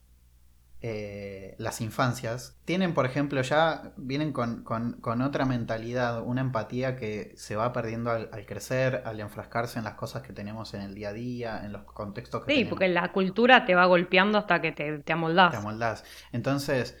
eh, 0.81 1.55
las 1.59 1.81
infancias 1.81 2.59
tienen, 2.65 2.93
por 2.95 3.05
ejemplo, 3.05 3.41
ya 3.43 3.93
vienen 3.97 4.33
con, 4.33 4.63
con- 4.63 4.93
con 5.01 5.21
otra 5.21 5.45
mentalidad, 5.45 6.21
una 6.23 6.41
empatía 6.41 6.95
que 6.97 7.33
se 7.37 7.55
va 7.55 7.71
perdiendo 7.73 8.11
al, 8.11 8.29
al 8.33 8.45
crecer, 8.47 9.03
al 9.05 9.19
enfrascarse 9.19 9.79
en 9.79 9.85
las 9.85 9.95
cosas 9.95 10.23
que 10.23 10.33
tenemos 10.33 10.73
en 10.73 10.81
el 10.81 10.95
día 10.95 11.09
a 11.09 11.13
día, 11.13 11.65
en 11.65 11.71
los 11.73 11.83
contextos 11.83 12.43
que 12.45 12.51
Sí, 12.51 12.53
tenemos. 12.53 12.69
porque 12.71 12.87
la 12.87 13.11
cultura 13.11 13.65
te 13.65 13.73
va 13.75 13.85
golpeando 13.87 14.37
hasta 14.37 14.61
que 14.61 14.71
te, 14.71 14.99
te 14.99 15.13
amoldás. 15.13 15.51
Te 15.51 15.57
amoldás. 15.57 16.03
Entonces, 16.31 16.97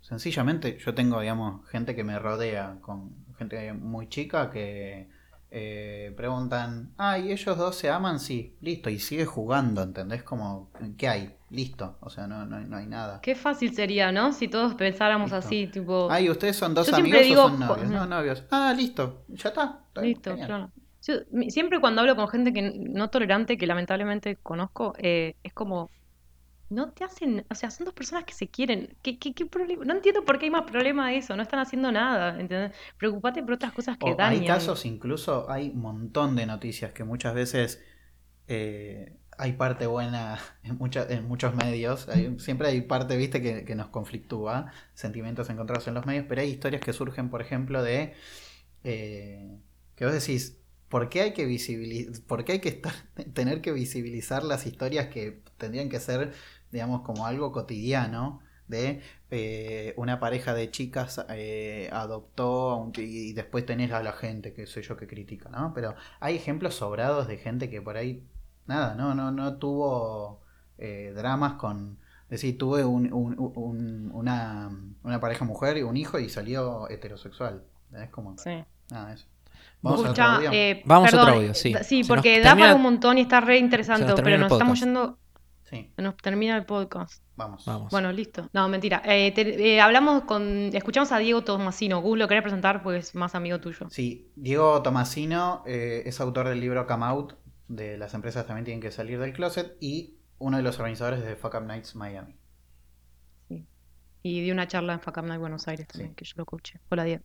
sencillamente, 0.00 0.78
yo 0.78 0.94
tengo, 0.94 1.20
digamos, 1.20 1.68
gente 1.70 1.94
que 1.96 2.04
me 2.04 2.18
rodea, 2.18 2.78
con 2.80 3.26
gente 3.38 3.72
muy 3.74 4.08
chica 4.08 4.50
que 4.50 5.10
eh, 5.54 6.14
preguntan, 6.16 6.94
ah, 6.96 7.18
¿y 7.18 7.30
ellos 7.30 7.58
dos 7.58 7.76
se 7.76 7.90
aman? 7.90 8.18
Sí, 8.20 8.56
listo, 8.62 8.88
y 8.88 8.98
sigue 8.98 9.26
jugando, 9.26 9.82
¿entendés? 9.82 10.22
Como, 10.22 10.70
¿qué 10.96 11.08
hay? 11.08 11.36
Listo, 11.50 11.98
o 12.00 12.08
sea, 12.08 12.26
no, 12.26 12.46
no, 12.46 12.58
no 12.60 12.76
hay 12.78 12.86
nada. 12.86 13.20
Qué 13.20 13.34
fácil 13.34 13.74
sería, 13.74 14.12
¿no? 14.12 14.32
Si 14.32 14.48
todos 14.48 14.74
pensáramos 14.74 15.32
Listo. 15.32 15.36
así, 15.36 15.66
tipo, 15.66 16.10
Ay, 16.10 16.30
¿ustedes 16.30 16.56
son 16.56 16.72
dos 16.72 16.90
Yo 16.90 16.96
amigos 16.96 17.20
digo, 17.20 17.44
o 17.44 17.48
son 17.50 17.58
novios? 17.58 17.90
No, 17.90 18.06
novios. 18.06 18.44
Ah, 18.50 18.72
listo, 18.74 19.24
ya 19.28 19.50
está. 19.50 19.84
está 19.88 20.00
listo, 20.00 20.34
claro. 20.34 20.72
Yo, 21.06 21.14
siempre 21.48 21.80
cuando 21.80 22.00
hablo 22.00 22.16
con 22.16 22.28
gente 22.28 22.54
que 22.54 22.62
no 22.62 23.10
tolerante, 23.10 23.58
que 23.58 23.66
lamentablemente 23.66 24.36
conozco, 24.36 24.94
eh, 24.98 25.36
es 25.42 25.52
como, 25.52 25.90
no 26.72 26.92
te 26.92 27.04
hacen, 27.04 27.46
o 27.50 27.54
sea, 27.54 27.70
son 27.70 27.84
dos 27.86 27.94
personas 27.94 28.24
que 28.24 28.34
se 28.34 28.48
quieren. 28.48 28.96
¿Qué, 29.02 29.18
qué, 29.18 29.34
qué 29.34 29.46
problema? 29.46 29.84
No 29.84 29.94
entiendo 29.94 30.24
por 30.24 30.38
qué 30.38 30.46
hay 30.46 30.50
más 30.50 30.64
problema 30.70 31.10
de 31.10 31.18
eso, 31.18 31.36
no 31.36 31.42
están 31.42 31.60
haciendo 31.60 31.92
nada, 31.92 32.38
¿entendés? 32.40 32.72
Preocupate 32.98 33.42
por 33.42 33.54
otras 33.54 33.72
cosas 33.72 33.98
que 33.98 34.14
O 34.14 34.18
hay 34.22 34.42
dañan. 34.42 34.44
casos, 34.44 34.84
incluso 34.84 35.48
hay 35.50 35.68
un 35.70 35.80
montón 35.80 36.34
de 36.36 36.46
noticias 36.46 36.92
que 36.92 37.04
muchas 37.04 37.34
veces 37.34 37.80
eh, 38.48 39.16
hay 39.38 39.54
parte 39.54 39.86
buena 39.86 40.38
en, 40.64 40.78
mucha- 40.78 41.06
en 41.08 41.26
muchos 41.28 41.54
medios. 41.54 42.08
Hay- 42.08 42.38
siempre 42.40 42.68
hay 42.68 42.82
parte, 42.82 43.16
viste, 43.16 43.42
que, 43.42 43.64
que 43.64 43.74
nos 43.76 43.88
conflictúa, 43.88 44.72
sentimientos 44.94 45.50
encontrados 45.50 45.88
en 45.88 45.94
los 45.94 46.06
medios, 46.06 46.26
pero 46.28 46.42
hay 46.42 46.50
historias 46.50 46.82
que 46.82 46.92
surgen, 46.94 47.30
por 47.30 47.42
ejemplo, 47.42 47.82
de 47.82 48.14
eh, 48.84 49.58
que 49.96 50.04
vos 50.06 50.14
decís, 50.14 50.58
¿por 50.88 51.08
qué 51.08 51.22
hay 51.22 51.32
que 51.34 51.46
visibilizar, 51.46 52.22
por 52.26 52.44
qué 52.44 52.52
hay 52.52 52.60
que 52.60 52.68
estar, 52.70 52.92
tener 53.34 53.60
que 53.62 53.72
visibilizar 53.72 54.44
las 54.44 54.66
historias 54.66 55.08
que 55.08 55.42
tendrían 55.58 55.88
que 55.88 56.00
ser, 56.00 56.32
digamos, 56.72 57.02
como 57.02 57.26
algo 57.26 57.52
cotidiano? 57.52 58.40
de 58.68 59.02
eh, 59.30 59.92
una 59.98 60.18
pareja 60.18 60.54
de 60.54 60.70
chicas 60.70 61.22
eh, 61.28 61.90
adoptó 61.92 62.70
a 62.70 62.76
un- 62.76 62.92
y 62.96 63.32
después 63.34 63.66
tenés 63.66 63.92
a 63.92 64.02
la 64.02 64.12
gente 64.12 64.54
que 64.54 64.66
sé 64.66 64.80
yo 64.80 64.96
que 64.96 65.06
critica, 65.06 65.50
¿no? 65.50 65.72
Pero 65.74 65.94
hay 66.20 66.36
ejemplos 66.36 66.76
sobrados 66.76 67.28
de 67.28 67.36
gente 67.36 67.68
que 67.68 67.82
por 67.82 67.98
ahí 67.98 68.24
nada, 68.66 68.94
no 68.94 69.14
no 69.14 69.30
no 69.30 69.56
tuvo 69.58 70.40
eh, 70.78 71.12
dramas 71.14 71.54
con 71.54 71.98
es 72.24 72.30
decir, 72.40 72.56
tuve 72.56 72.82
un- 72.84 73.12
un- 73.12 73.34
un- 73.38 74.10
una, 74.14 74.70
una 75.02 75.20
pareja 75.20 75.44
mujer 75.44 75.76
y 75.76 75.82
un 75.82 75.98
hijo 75.98 76.18
y 76.18 76.30
salió 76.30 76.88
heterosexual. 76.88 77.64
Es 77.94 78.08
como 78.08 78.38
Sí. 78.38 78.64
nada 78.90 79.12
eso. 79.12 79.26
Vamos 79.82 80.06
a 80.06 80.10
otro 80.12 80.24
audio. 80.24 80.50
eh, 80.52 80.82
Vamos 80.86 81.12
a 81.12 81.20
otro 81.20 81.34
audio, 81.34 81.52
sí. 81.52 81.74
Sí, 81.82 82.04
porque 82.04 82.38
da 82.38 82.50
termina- 82.50 82.68
para 82.68 82.74
un 82.76 82.82
montón 82.82 83.18
y 83.18 83.22
está 83.22 83.40
re 83.42 83.58
interesante, 83.58 84.14
pero 84.22 84.38
nos 84.38 84.50
estamos 84.52 84.80
yendo, 84.80 85.18
Sí, 85.72 85.90
se 85.96 86.02
nos 86.02 86.16
termina 86.18 86.56
el 86.56 86.66
podcast. 86.66 87.22
vamos. 87.34 87.64
Vamos. 87.64 87.90
Bueno, 87.90 88.12
listo. 88.12 88.48
No, 88.52 88.68
mentira. 88.68 89.00
Eh, 89.06 89.32
te- 89.32 89.74
eh, 89.74 89.80
hablamos 89.80 90.24
con, 90.24 90.70
escuchamos 90.74 91.10
a 91.12 91.18
Diego 91.18 91.42
Tomasino. 91.44 92.02
Gus 92.02 92.18
lo 92.18 92.28
quería 92.28 92.42
presentar 92.42 92.82
porque 92.82 92.98
es 92.98 93.14
más 93.14 93.34
amigo 93.34 93.58
tuyo. 93.58 93.88
Sí, 93.88 94.30
Diego 94.36 94.82
Tomasino 94.82 95.62
eh, 95.66 96.02
es 96.04 96.20
autor 96.20 96.48
del 96.48 96.60
libro 96.60 96.86
Come 96.86 97.06
Out, 97.06 97.32
de 97.68 97.96
las 97.96 98.12
empresas 98.12 98.46
también 98.46 98.66
tienen 98.66 98.82
que 98.82 98.90
salir 98.90 99.18
del 99.18 99.32
closet, 99.32 99.76
y 99.80 100.18
uno 100.38 100.58
de 100.58 100.62
los 100.62 100.78
organizadores 100.78 101.24
de 101.24 101.36
Fuck 101.36 101.54
Up 101.54 101.62
Nights 101.66 101.96
Miami. 101.96 102.36
Y 104.24 104.40
di 104.42 104.50
una 104.52 104.68
charla 104.68 104.92
en 104.92 105.00
FACAM 105.00 105.26
Night 105.26 105.40
Buenos 105.40 105.66
Aires 105.66 105.88
también, 105.88 106.10
Sí. 106.10 106.16
que 106.16 106.24
yo 106.24 106.34
lo 106.36 106.44
coaché. 106.46 106.78
Hola, 106.90 107.02
Diego. 107.04 107.24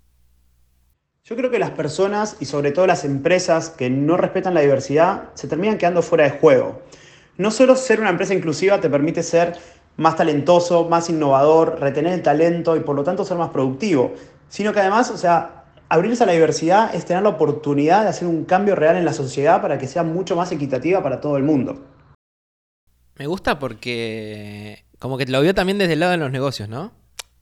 Yo 1.26 1.36
creo 1.36 1.52
que 1.52 1.60
las 1.60 1.72
personas 1.72 2.38
y 2.40 2.46
sobre 2.46 2.72
todo 2.72 2.88
las 2.88 3.04
empresas 3.06 3.70
que 3.70 3.90
no 3.90 4.18
respetan 4.18 4.54
la 4.56 4.62
diversidad 4.62 5.30
se 5.36 5.48
terminan 5.48 5.78
quedando 5.78 6.02
fuera 6.02 6.24
de 6.24 6.40
juego. 6.40 6.82
No 7.38 7.52
solo 7.52 7.76
ser 7.76 8.00
una 8.00 8.10
empresa 8.10 8.34
inclusiva 8.34 8.80
te 8.80 8.90
permite 8.90 9.24
ser 9.24 9.58
más 9.98 10.16
talentoso, 10.16 10.88
más 10.90 11.10
innovador, 11.10 11.80
retener 11.80 12.14
el 12.14 12.22
talento 12.22 12.76
y 12.76 12.82
por 12.82 12.96
lo 12.96 13.04
tanto 13.04 13.26
ser 13.26 13.38
más 13.38 13.50
productivo, 13.50 14.14
sino 14.50 14.74
que 14.74 14.80
además, 14.80 15.10
o 15.12 15.18
sea, 15.18 15.66
abrirse 15.90 16.24
a 16.24 16.26
la 16.28 16.34
diversidad 16.34 16.94
es 16.94 17.06
tener 17.06 17.24
la 17.24 17.30
oportunidad 17.30 18.04
de 18.04 18.10
hacer 18.10 18.28
un 18.28 18.46
cambio 18.46 18.76
real 18.76 18.96
en 18.96 19.06
la 19.06 19.14
sociedad 19.14 19.62
para 19.62 19.78
que 19.78 19.88
sea 19.88 20.04
mucho 20.04 20.36
más 20.36 20.52
equitativa 20.52 21.02
para 21.02 21.20
todo 21.22 21.38
el 21.38 21.44
mundo. 21.44 21.84
Me 23.16 23.26
gusta 23.28 23.58
porque 23.60 24.86
como 25.00 25.18
que 25.18 25.26
lo 25.26 25.42
vio 25.42 25.54
también 25.56 25.78
desde 25.78 25.94
el 25.94 26.00
lado 26.00 26.12
de 26.12 26.18
los 26.20 26.32
negocios, 26.32 26.70
¿no? 26.70 26.92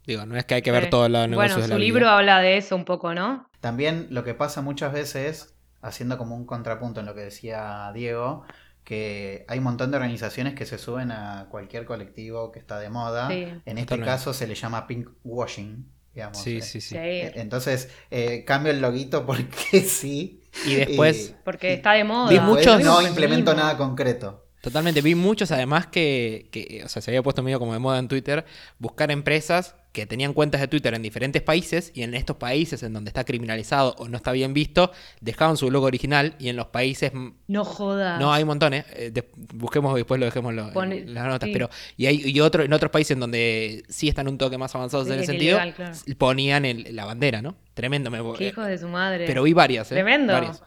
Digo, 0.07 0.25
no 0.25 0.37
es 0.37 0.45
que 0.45 0.55
hay 0.55 0.61
que 0.61 0.71
ver 0.71 0.83
Sí. 0.85 0.89
todo 0.89 1.05
el 1.07 1.13
lado 1.13 1.23
de 1.23 1.29
los 1.29 1.31
negocios 1.31 1.55
Bueno, 1.55 1.67
de 1.67 1.73
su 1.73 1.79
la 1.79 1.83
libro 1.85 1.99
vida. 2.05 2.17
habla 2.17 2.39
de 2.41 2.57
eso 2.57 2.75
un 2.75 2.85
poco, 2.85 3.13
¿no? 3.13 3.49
También 3.59 4.07
lo 4.11 4.23
que 4.23 4.33
pasa 4.33 4.61
muchas 4.61 4.93
veces, 4.93 5.55
haciendo 5.81 6.17
como 6.17 6.35
un 6.35 6.45
contrapunto 6.45 6.99
en 6.99 7.07
lo 7.07 7.15
que 7.15 7.21
decía 7.21 7.91
Diego, 7.93 8.43
que 8.85 9.43
hay 9.49 9.57
un 9.57 9.65
montón 9.65 9.91
de 9.91 9.97
organizaciones 9.97 10.53
que 10.53 10.65
se 10.65 10.77
suben 10.77 11.11
a 11.11 11.47
cualquier 11.49 11.85
colectivo 11.85 12.51
que 12.53 12.59
está 12.59 12.79
de 12.79 12.89
moda. 12.89 13.27
Sí. 13.27 13.33
En 13.43 13.77
este 13.77 13.81
Totalmente. 13.83 14.05
caso 14.05 14.33
se 14.33 14.47
le 14.47 14.55
llama 14.55 14.87
pink 14.87 15.09
washing, 15.25 15.91
digamos. 16.13 16.37
Sí, 16.37 16.57
eh. 16.57 16.61
sí, 16.61 16.79
sí. 16.79 16.95
Sí. 16.95 16.97
Entonces, 17.01 17.89
eh, 18.11 18.45
cambio 18.45 18.71
el 18.71 18.79
loguito 18.81 19.25
porque 19.25 19.81
sí. 19.81 20.41
Y 20.65 20.75
después, 20.75 21.31
Y- 21.31 21.35
Porque 21.43 21.73
está 21.73 21.91
de 21.93 22.05
moda. 22.05 22.41
Muchos- 22.41 22.81
no 22.81 23.01
implemento 23.01 23.51
mismo. 23.51 23.61
nada 23.65 23.77
concreto. 23.77 24.44
Totalmente, 24.65 25.01
vi 25.01 25.15
muchos 25.15 25.51
además 25.51 25.87
que, 25.87 26.47
que, 26.51 26.81
o 26.83 26.89
sea, 26.89 27.01
se 27.01 27.11
había 27.11 27.23
puesto 27.23 27.41
medio 27.43 27.59
como 27.59 27.71
de 27.73 27.79
moda 27.79 27.99
en 27.99 28.07
Twitter, 28.09 28.43
buscar 28.79 29.11
empresas 29.11 29.75
que 29.93 30.05
tenían 30.05 30.33
cuentas 30.33 30.59
de 30.59 30.67
Twitter 30.67 30.93
en 30.93 31.01
diferentes 31.01 31.41
países 31.41 31.91
y 31.95 32.01
en 32.03 32.15
estos 32.15 32.35
países 32.35 32.83
en 32.83 32.91
donde 32.91 33.07
está 33.09 33.23
criminalizado 33.23 33.95
o 33.97 34.09
no 34.09 34.17
está 34.17 34.33
bien 34.33 34.53
visto, 34.53 34.91
dejaban 35.21 35.55
su 35.55 35.71
logo 35.71 35.85
original 35.85 36.35
y 36.37 36.49
en 36.49 36.57
los 36.57 36.67
países 36.67 37.13
No 37.47 37.63
jodas. 37.63 38.19
No, 38.19 38.33
hay 38.33 38.43
montones. 38.43 38.83
eh, 38.93 39.11
de- 39.11 39.29
busquemos 39.53 39.93
y 39.93 39.99
después 39.99 40.19
lo 40.19 40.25
dejemos 40.25 40.53
lo- 40.53 40.83
en 40.83 41.13
las 41.13 41.25
notas. 41.27 41.47
sí. 41.47 41.53
Pero, 41.53 41.69
y 41.95 42.07
hay 42.07 42.21
y 42.25 42.39
otro, 42.41 42.63
en 42.63 42.73
otros 42.73 42.91
países 42.91 43.11
en 43.11 43.21
donde 43.21 43.83
sí 43.87 44.09
están 44.09 44.27
un 44.27 44.37
toque 44.37 44.57
más 44.57 44.75
avanzados 44.75 45.07
Sí, 45.07 45.13
en 45.13 45.19
ese 45.19 45.27
sentido, 45.27 45.59
claro. 45.59 45.93
ponían 46.17 46.65
el- 46.65 46.93
la 46.93 47.05
bandera, 47.05 47.41
¿no? 47.41 47.55
Tremendo. 47.73 48.11
Me, 48.11 48.17
Qué 48.37 48.45
eh, 48.45 48.49
hijos 48.49 48.67
de 48.67 48.77
su 48.77 48.89
madre. 48.89 49.25
pero 49.27 49.43
vi 49.43 49.53
varias, 49.53 49.89
¿eh? 49.91 49.95
Tremendo. 49.95 50.33
Varias. 50.33 50.61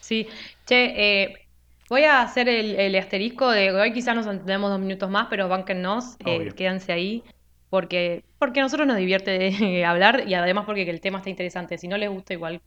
Sí. 0.00 0.26
Che, 0.66 1.22
eh, 1.22 1.43
voy 1.88 2.04
a 2.04 2.22
hacer 2.22 2.48
el, 2.48 2.76
el 2.76 2.96
asterisco 2.96 3.50
de 3.50 3.72
hoy 3.72 3.92
quizás 3.92 4.14
nos 4.14 4.26
entendemos 4.26 4.70
dos 4.70 4.80
minutos 4.80 5.10
más, 5.10 5.26
pero 5.28 5.48
bánquennos, 5.48 6.16
eh, 6.24 6.52
quédense 6.56 6.92
ahí. 6.92 7.22
Porque, 7.70 8.24
porque 8.38 8.60
a 8.60 8.62
nosotros 8.62 8.86
nos 8.86 8.96
divierte 8.96 9.84
hablar 9.84 10.28
y 10.28 10.34
además 10.34 10.64
porque 10.64 10.88
el 10.88 11.00
tema 11.00 11.18
está 11.18 11.30
interesante. 11.30 11.76
Si 11.76 11.88
no 11.88 11.96
les 11.96 12.08
gusta, 12.08 12.32
igual 12.32 12.62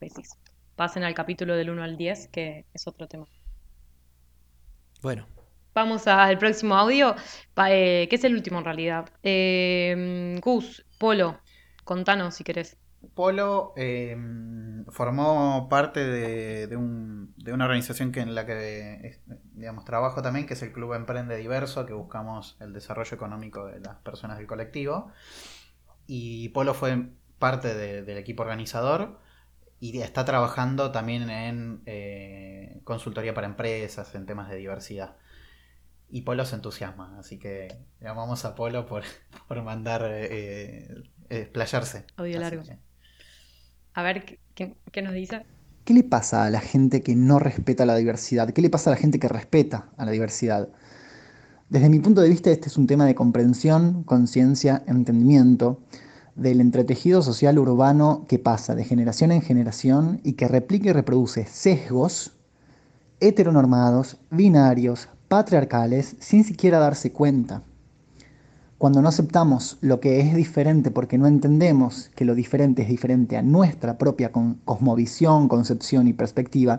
decís, 0.00 0.30
pasen 0.74 1.04
al 1.04 1.12
capítulo 1.12 1.54
del 1.54 1.68
1 1.70 1.82
al 1.82 1.96
10, 1.98 2.28
que 2.28 2.64
es 2.72 2.86
otro 2.86 3.06
tema. 3.08 3.26
Bueno, 5.02 5.26
vamos 5.74 6.06
al 6.06 6.38
próximo 6.38 6.76
audio, 6.76 7.14
eh, 7.68 8.06
que 8.08 8.16
es 8.16 8.24
el 8.24 8.34
último 8.34 8.60
en 8.60 8.64
realidad. 8.64 9.10
Eh, 9.22 10.38
Gus, 10.42 10.86
Polo, 10.98 11.38
contanos 11.84 12.36
si 12.36 12.44
querés. 12.44 12.76
Polo 13.14 13.72
em, 13.76 14.84
formó 14.86 15.68
parte 15.68 16.04
de, 16.06 16.76
una 16.76 17.64
organización 17.64 18.12
que 18.12 18.20
en 18.20 18.34
la 18.34 18.46
que 18.46 19.20
digamos, 19.54 19.84
trabajo 19.84 20.22
también, 20.22 20.46
que 20.46 20.54
es 20.54 20.62
el 20.62 20.72
Club 20.72 20.94
Emprende 20.94 21.36
Diverso, 21.36 21.86
que 21.86 21.92
buscamos 21.92 22.56
el 22.60 22.72
desarrollo 22.72 23.14
económico 23.14 23.66
de 23.66 23.80
las 23.80 23.96
personas 23.96 24.38
del 24.38 24.46
colectivo. 24.46 25.10
Y 26.06 26.50
Polo 26.50 26.74
fue 26.74 27.10
parte 27.38 27.74
del 27.74 28.18
equipo 28.18 28.42
organizador 28.42 29.18
y 29.80 30.00
está 30.00 30.24
trabajando 30.24 30.90
también 30.90 31.30
en 31.30 31.82
eh, 31.86 32.80
consultoría 32.84 33.34
para 33.34 33.46
empresas, 33.46 34.14
en 34.14 34.26
temas 34.26 34.48
de 34.48 34.56
diversidad. 34.56 35.16
Y 36.10 36.22
Polo 36.22 36.44
se 36.46 36.56
entusiasma, 36.56 37.18
así 37.18 37.38
que 37.38 37.68
llamamos 38.00 38.44
a 38.44 38.54
Polo 38.54 38.86
por, 38.86 39.04
mandar 39.62 40.02
eh, 40.06 41.02
explayarse. 41.28 42.06
Audio 42.16 42.40
largo. 42.40 42.62
A 43.98 44.02
ver, 44.02 44.38
¿qué, 44.54 44.76
¿qué 44.92 45.02
nos 45.02 45.12
dice? 45.12 45.44
¿Qué 45.84 45.92
le 45.92 46.04
pasa 46.04 46.44
a 46.44 46.50
la 46.50 46.60
gente 46.60 47.02
que 47.02 47.16
no 47.16 47.40
respeta 47.40 47.84
la 47.84 47.96
diversidad? 47.96 48.50
¿Qué 48.50 48.62
le 48.62 48.70
pasa 48.70 48.90
a 48.90 48.92
la 48.92 48.96
gente 48.96 49.18
que 49.18 49.26
respeta 49.26 49.88
a 49.96 50.04
la 50.04 50.12
diversidad? 50.12 50.68
Desde 51.68 51.88
mi 51.88 51.98
punto 51.98 52.20
de 52.20 52.28
vista, 52.28 52.48
este 52.52 52.68
es 52.68 52.76
un 52.76 52.86
tema 52.86 53.06
de 53.06 53.16
comprensión, 53.16 54.04
conciencia, 54.04 54.84
entendimiento 54.86 55.80
del 56.36 56.60
entretejido 56.60 57.22
social 57.22 57.58
urbano 57.58 58.24
que 58.28 58.38
pasa 58.38 58.76
de 58.76 58.84
generación 58.84 59.32
en 59.32 59.42
generación 59.42 60.20
y 60.22 60.34
que 60.34 60.46
replica 60.46 60.90
y 60.90 60.92
reproduce 60.92 61.46
sesgos 61.46 62.36
heteronormados, 63.18 64.18
binarios, 64.30 65.08
patriarcales, 65.26 66.14
sin 66.20 66.44
siquiera 66.44 66.78
darse 66.78 67.10
cuenta. 67.10 67.64
Cuando 68.78 69.02
no 69.02 69.08
aceptamos 69.08 69.76
lo 69.80 69.98
que 69.98 70.20
es 70.20 70.36
diferente 70.36 70.92
porque 70.92 71.18
no 71.18 71.26
entendemos 71.26 72.12
que 72.14 72.24
lo 72.24 72.36
diferente 72.36 72.82
es 72.82 72.88
diferente 72.88 73.36
a 73.36 73.42
nuestra 73.42 73.98
propia 73.98 74.30
cosmovisión, 74.30 75.48
concepción 75.48 76.06
y 76.06 76.12
perspectiva, 76.12 76.78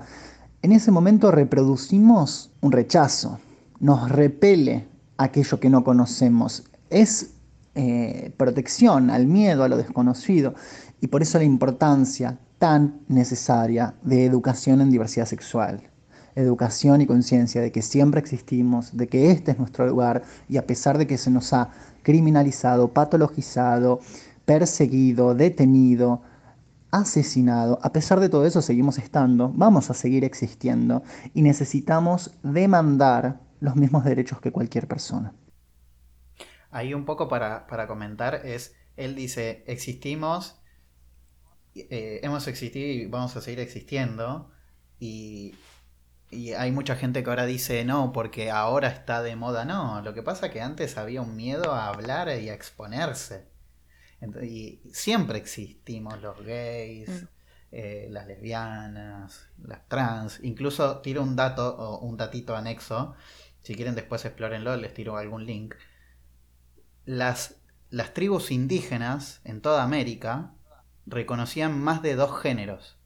en 0.61 0.71
ese 0.71 0.91
momento 0.91 1.29
reproducimos 1.29 2.51
un 2.61 2.71
rechazo, 2.71 3.39
nos 3.81 4.09
repele 4.09 4.87
aquello 5.17 5.59
que 5.59 5.69
no 5.69 5.83
conocemos. 5.83 6.63
Es 6.89 7.31
eh, 7.75 8.31
protección 8.37 9.09
al 9.09 9.27
miedo, 9.27 9.65
a 9.65 9.67
lo 9.67 9.75
desconocido, 9.75 10.55
y 11.01 11.07
por 11.07 11.21
eso 11.21 11.37
la 11.37 11.43
importancia 11.43 12.39
tan 12.59 13.01
necesaria 13.09 13.93
de 14.03 14.23
educación 14.23 14.79
en 14.79 14.89
diversidad 14.89 15.25
sexual 15.25 15.89
educación 16.35 17.01
y 17.01 17.07
conciencia 17.07 17.61
de 17.61 17.71
que 17.71 17.81
siempre 17.81 18.19
existimos, 18.19 18.95
de 18.95 19.07
que 19.07 19.31
este 19.31 19.51
es 19.51 19.59
nuestro 19.59 19.87
lugar 19.87 20.23
y 20.47 20.57
a 20.57 20.65
pesar 20.65 20.97
de 20.97 21.07
que 21.07 21.17
se 21.17 21.31
nos 21.31 21.53
ha 21.53 21.69
criminalizado, 22.03 22.93
patologizado, 22.93 23.99
perseguido, 24.45 25.35
detenido, 25.35 26.21
asesinado, 26.91 27.79
a 27.83 27.91
pesar 27.91 28.19
de 28.19 28.29
todo 28.29 28.45
eso 28.45 28.61
seguimos 28.61 28.97
estando, 28.97 29.51
vamos 29.53 29.89
a 29.89 29.93
seguir 29.93 30.23
existiendo 30.23 31.03
y 31.33 31.41
necesitamos 31.41 32.31
demandar 32.41 33.39
los 33.59 33.75
mismos 33.75 34.03
derechos 34.03 34.41
que 34.41 34.51
cualquier 34.51 34.87
persona. 34.87 35.33
Ahí 36.71 36.93
un 36.93 37.05
poco 37.05 37.27
para, 37.27 37.65
comentar 37.87 38.41
es, 38.45 38.75
él 38.95 39.15
dice, 39.15 39.63
existimos, 39.67 40.61
eh, 41.75 42.19
hemos 42.23 42.47
existido 42.47 42.87
y 42.87 43.07
vamos 43.07 43.35
a 43.35 43.41
seguir 43.41 43.59
existiendo 43.59 44.51
y 44.99 45.55
y 46.31 46.53
hay 46.53 46.71
mucha 46.71 46.95
gente 46.95 47.23
que 47.23 47.29
ahora 47.29 47.45
dice 47.45 47.83
no, 47.85 48.11
porque 48.11 48.51
ahora 48.51 48.87
está 48.89 49.23
de 49.23 49.35
moda. 49.35 49.65
No, 49.65 50.01
lo 50.01 50.13
que 50.13 50.23
pasa 50.23 50.47
es 50.47 50.51
que 50.51 50.61
antes 50.61 50.97
había 50.97 51.21
un 51.21 51.35
miedo 51.35 51.73
a 51.73 51.87
hablar 51.87 52.29
y 52.39 52.49
a 52.49 52.53
exponerse. 52.53 53.47
y 54.43 54.81
siempre 54.93 55.39
existimos 55.39 56.21
los 56.21 56.43
gays, 56.43 57.09
mm. 57.09 57.27
eh, 57.71 58.07
las 58.11 58.27
lesbianas, 58.27 59.49
las 59.57 59.87
trans. 59.87 60.39
Incluso 60.43 60.99
tiro 60.99 61.23
un 61.23 61.35
dato 61.35 61.75
o 61.75 61.99
un 62.05 62.17
datito 62.17 62.55
anexo. 62.55 63.15
Si 63.63 63.75
quieren 63.75 63.95
después 63.95 64.23
explórenlo, 64.25 64.75
les 64.77 64.93
tiro 64.93 65.17
algún 65.17 65.45
link. 65.45 65.75
Las, 67.05 67.55
las 67.89 68.13
tribus 68.13 68.51
indígenas 68.51 69.41
en 69.45 69.61
toda 69.61 69.81
América 69.83 70.53
reconocían 71.07 71.79
más 71.79 72.03
de 72.03 72.15
dos 72.15 72.39
géneros 72.39 72.98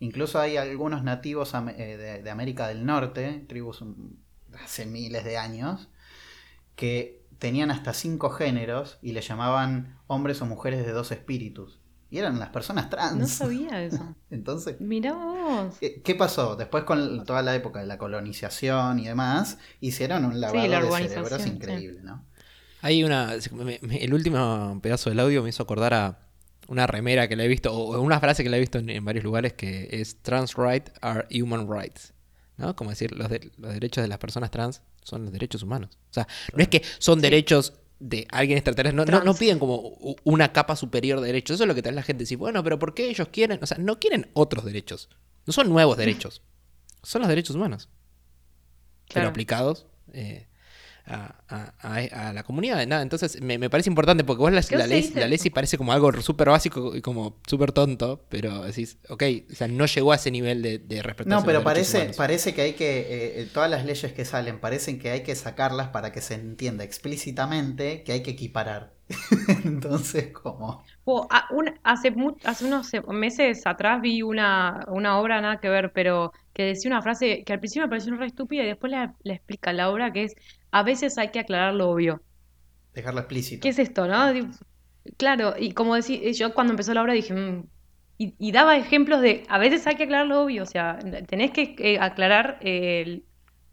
Incluso 0.00 0.40
hay 0.40 0.56
algunos 0.56 1.04
nativos 1.04 1.52
eh, 1.76 2.20
de, 2.24 2.30
América 2.30 2.66
del 2.66 2.86
Norte, 2.86 3.44
tribus 3.46 3.84
hace 4.64 4.86
miles 4.86 5.24
de 5.24 5.36
años, 5.36 5.88
que 6.74 7.22
tenían 7.38 7.70
hasta 7.70 7.92
cinco 7.92 8.30
géneros 8.30 8.98
y 9.02 9.12
le 9.12 9.20
llamaban 9.20 9.98
hombres 10.06 10.40
o 10.40 10.46
mujeres 10.46 10.84
de 10.86 10.92
dos 10.92 11.12
espíritus. 11.12 11.80
Y 12.10 12.18
eran 12.18 12.40
las 12.40 12.48
personas 12.48 12.90
trans. 12.90 13.16
No 13.16 13.26
sabía 13.26 13.84
eso. 13.84 14.16
Entonces. 14.30 14.80
Mirá 14.80 15.12
vos. 15.12 15.76
¿Qué 15.78 16.14
pasó? 16.16 16.56
Después, 16.56 16.84
con 16.84 17.24
toda 17.24 17.42
la 17.42 17.54
época 17.54 17.80
de 17.80 17.86
la 17.86 17.98
colonización 17.98 18.98
y 18.98 19.06
demás, 19.06 19.58
hicieron 19.80 20.24
un 20.24 20.40
lavado 20.40 20.96
de 20.96 21.08
cerebros 21.08 21.46
increíble, 21.46 22.00
¿no? 22.02 22.24
Hay 22.80 23.04
una. 23.04 23.34
El 23.34 24.14
último 24.14 24.80
pedazo 24.82 25.10
del 25.10 25.20
audio 25.20 25.42
me 25.42 25.50
hizo 25.50 25.62
acordar 25.62 25.92
a 25.94 26.29
una 26.70 26.86
remera 26.86 27.26
que 27.26 27.34
le 27.34 27.44
he 27.44 27.48
visto, 27.48 27.74
o 27.74 28.00
una 28.00 28.20
frase 28.20 28.44
que 28.44 28.48
le 28.48 28.56
he 28.56 28.60
visto 28.60 28.78
en, 28.78 29.04
varios 29.04 29.24
lugares, 29.24 29.54
que 29.54 29.88
es 29.90 30.22
trans 30.22 30.54
rights 30.54 30.92
are 31.02 31.26
human 31.30 31.68
rights. 31.68 32.14
¿no? 32.56 32.76
Como 32.76 32.90
decir, 32.90 33.10
los, 33.12 33.28
los 33.58 33.74
derechos 33.74 34.02
de 34.02 34.08
las 34.08 34.18
personas 34.18 34.52
trans 34.52 34.80
son 35.02 35.24
los 35.24 35.32
derechos 35.32 35.64
humanos. 35.64 35.98
O 36.10 36.14
sea, 36.14 36.28
no 36.54 36.62
es 36.62 36.68
que 36.68 36.82
son 37.00 37.20
derechos 37.20 37.72
de 37.98 38.28
alguien 38.30 38.56
extraterrestre. 38.56 39.04
No, 39.04 39.24
no, 39.24 39.34
piden 39.34 39.58
como 39.58 39.96
una 40.22 40.52
capa 40.52 40.76
superior 40.76 41.20
de 41.20 41.26
derechos. 41.26 41.54
Eso 41.54 41.64
es 41.64 41.68
lo 41.68 41.74
que 41.74 41.82
trae 41.82 41.94
la 41.94 42.04
gente. 42.04 42.22
Dice, 42.22 42.36
bueno, 42.36 42.62
pero 42.62 42.78
¿por 42.78 42.94
qué 42.94 43.10
ellos 43.10 43.28
quieren? 43.32 43.58
O 43.60 43.66
sea, 43.66 43.78
no 43.78 43.98
quieren 43.98 44.30
otros 44.34 44.64
derechos. 44.64 45.08
No 45.46 45.52
son 45.52 45.70
nuevos 45.70 45.96
derechos. 45.96 46.40
Son 47.02 47.20
los 47.20 47.28
derechos 47.28 47.56
humanos. 47.56 47.88
Pero 49.12 49.28
aplicados 49.28 49.86
eh, 50.12 50.46
a, 51.06 52.32
la 52.32 52.42
comunidad. 52.42 52.86
Nada, 52.86 53.02
entonces 53.02 53.40
me, 53.40 53.70
parece 53.70 53.90
importante 53.90 54.24
porque 54.24 54.40
vos 54.40 54.52
la, 54.52 54.86
ley, 54.86 55.10
la 55.14 55.26
ley 55.26 55.38
sí 55.38 55.50
parece 55.50 55.76
como 55.76 55.92
algo 55.92 56.12
súper 56.20 56.48
básico 56.48 56.94
y 56.94 57.00
como 57.00 57.38
súper 57.46 57.72
tonto, 57.72 58.24
pero 58.28 58.62
decís, 58.62 58.98
ok, 59.08 59.22
o 59.50 59.54
sea, 59.54 59.68
no 59.68 59.86
llegó 59.86 60.12
a 60.12 60.16
ese 60.16 60.30
nivel 60.30 60.62
de, 60.62 60.78
de 60.78 61.02
No, 61.26 61.44
pero 61.44 61.62
parece, 61.62 62.12
parece 62.16 62.54
que 62.54 62.62
hay 62.62 62.72
que, 62.74 63.00
eh, 63.00 63.40
eh, 63.40 63.48
todas 63.52 63.70
las 63.70 63.84
leyes 63.84 64.12
que 64.12 64.24
salen 64.24 64.60
parecen 64.60 64.98
que 64.98 65.10
hay 65.10 65.22
que 65.22 65.34
sacarlas 65.34 65.88
para 65.88 66.12
que 66.12 66.20
se 66.20 66.34
entienda 66.34 66.84
explícitamente 66.84 68.02
que 68.04 68.12
hay 68.12 68.22
que 68.22 68.32
equiparar. 68.32 68.92
entonces, 69.64 70.28
como... 70.28 70.84
hace, 71.82 72.14
hace 72.44 72.64
unos 72.64 72.92
meses 73.08 73.66
atrás 73.66 74.00
vi 74.00 74.22
una, 74.22 74.84
una 74.88 75.18
obra 75.18 75.40
nada 75.40 75.58
que 75.58 75.68
ver, 75.68 75.92
pero 75.92 76.32
que 76.52 76.64
decía 76.64 76.90
una 76.90 77.02
frase 77.02 77.42
que 77.44 77.52
al 77.52 77.58
principio 77.58 77.82
me 77.82 77.88
pareció 77.88 78.14
re 78.14 78.26
estúpida 78.26 78.62
y 78.62 78.66
después 78.66 78.92
le, 78.92 79.10
le 79.22 79.34
explica 79.34 79.72
la 79.72 79.90
obra 79.90 80.12
que 80.12 80.24
es 80.24 80.36
a 80.70 80.82
veces 80.82 81.18
hay 81.18 81.28
que 81.28 81.40
aclarar 81.40 81.74
lo 81.74 81.90
obvio. 81.90 82.22
Dejarlo 82.94 83.20
explícito. 83.20 83.62
¿Qué 83.62 83.68
es 83.70 83.78
esto, 83.78 84.06
no? 84.06 84.50
Claro, 85.16 85.54
y 85.58 85.72
como 85.72 85.94
decía, 85.94 86.30
yo 86.32 86.54
cuando 86.54 86.72
empezó 86.72 86.92
la 86.94 87.02
obra 87.02 87.14
dije, 87.14 87.34
mm", 87.34 87.64
y, 88.18 88.52
daba 88.52 88.76
ejemplos 88.76 89.22
de, 89.22 89.44
a 89.48 89.58
veces 89.58 89.86
hay 89.86 89.94
que 89.94 90.02
aclarar 90.02 90.26
lo 90.26 90.42
obvio, 90.42 90.64
o 90.64 90.66
sea, 90.66 90.98
tenés 91.26 91.52
que 91.52 91.74
eh, 91.78 91.98
aclarar 91.98 92.58
eh, 92.60 93.22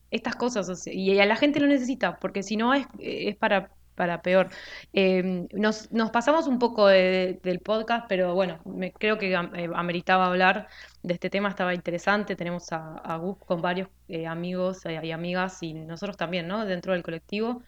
estas 0.10 0.38
cosas, 0.38 0.88
y 0.88 1.20
a 1.20 1.26
la 1.26 1.36
gente 1.36 1.60
lo 1.60 1.68
necesita, 1.68 2.18
porque 2.18 2.44
si 2.44 2.56
no 2.56 2.74
es, 2.74 2.88
es 2.98 3.36
para, 3.36 3.72
para 3.98 4.22
peor. 4.22 4.50
Em, 4.94 5.48
nos, 5.52 5.92
nos, 5.92 6.12
pasamos 6.12 6.48
un 6.48 6.60
poco 6.60 6.88
del 6.88 7.60
podcast, 7.64 8.06
pero 8.08 8.36
bueno, 8.36 8.60
me, 8.64 8.94
creo 8.94 9.18
que 9.18 9.34
eh, 9.34 9.70
ameritaba 9.76 10.28
hablar 10.28 10.68
de 11.02 11.16
este 11.16 11.30
tema, 11.30 11.50
estaba 11.50 11.74
interesante. 11.74 12.36
Tenemos 12.36 12.72
a, 12.72 13.18
Gus 13.18 13.38
con 13.40 13.62
varios 13.62 13.90
eh, 14.08 14.28
amigos 14.28 14.86
eh, 14.86 15.00
y 15.04 15.12
amigas 15.12 15.64
y 15.64 15.74
nosotros 15.74 16.16
también, 16.16 16.48
¿no? 16.48 16.64
Dentro 16.66 16.94
del 16.94 17.02
colectivo. 17.02 17.64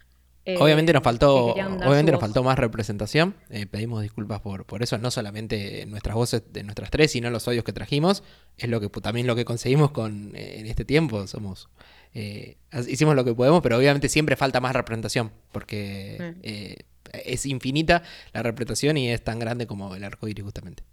obviamente 0.60 0.94
nos 0.94 1.02
faltó, 1.02 1.54
obviamente 1.54 2.12
nos 2.12 2.22
faltó 2.22 2.44
más 2.44 2.60
representación. 2.60 3.34
pedimos 3.72 4.04
disculpas 4.04 4.40
por, 4.40 4.66
por 4.66 4.84
eso, 4.84 5.00
no 5.00 5.10
solamente 5.10 5.84
nuestras 5.88 6.16
voces 6.16 6.44
de 6.54 6.64
nuestras 6.64 6.92
tres, 6.92 7.12
sino 7.12 7.32
los 7.32 7.48
audios 7.48 7.64
que 7.64 7.74
trajimos. 7.74 8.24
Es 8.56 8.70
lo 8.70 8.80
que 8.80 8.90
también 9.02 9.26
lo 9.26 9.36
que 9.36 9.46
conseguimos 9.46 9.90
con 9.90 10.36
en 10.36 10.68
este 10.68 10.86
tiempo. 10.86 11.26
Somos 11.26 11.70
eh, 12.14 12.58
hicimos 12.88 13.16
lo 13.16 13.24
que 13.24 13.34
podemos, 13.34 13.62
pero 13.62 13.78
obviamente 13.78 14.10
siempre 14.10 14.36
falta 14.36 14.60
más 14.60 14.74
representación, 14.74 15.32
porque 15.52 16.36
eh, 16.44 16.86
es 17.14 17.46
infinita 17.46 18.04
la 18.34 18.44
representación 18.44 18.98
y 18.98 19.10
es 19.10 19.24
tan 19.24 19.40
grande 19.40 19.68
como 19.68 19.96
el 19.96 20.04
arco 20.04 20.28
iris 20.28 20.44
justamente. 20.44 20.84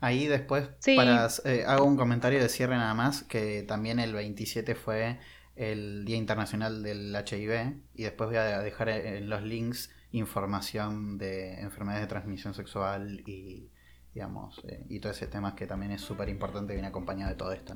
Ahí 0.00 0.26
después 0.26 0.68
para, 0.96 1.28
eh, 1.44 1.64
hago 1.66 1.84
un 1.84 1.96
comentario 1.96 2.40
de 2.40 2.48
cierre 2.48 2.76
nada 2.76 2.94
más, 2.94 3.22
que 3.22 3.62
también 3.62 3.98
el 3.98 4.12
27 4.12 4.74
fue 4.74 5.18
el 5.56 6.04
Día 6.04 6.16
Internacional 6.16 6.82
del 6.82 7.14
HIV 7.14 7.76
y 7.94 8.02
después 8.02 8.28
voy 8.28 8.38
a 8.38 8.60
dejar 8.60 8.88
en 8.88 9.28
los 9.28 9.42
links 9.42 9.90
información 10.10 11.16
de 11.16 11.60
enfermedades 11.60 12.02
de 12.02 12.08
transmisión 12.08 12.54
sexual 12.54 13.22
y 13.26 13.70
digamos 14.12 14.60
y 14.88 15.00
todo 15.00 15.10
ese 15.12 15.26
tema 15.26 15.56
que 15.56 15.66
también 15.66 15.92
es 15.92 16.00
súper 16.00 16.28
importante 16.28 16.72
viene 16.72 16.88
acompañado 16.88 17.30
de 17.30 17.36
todo 17.36 17.52
esto. 17.52 17.74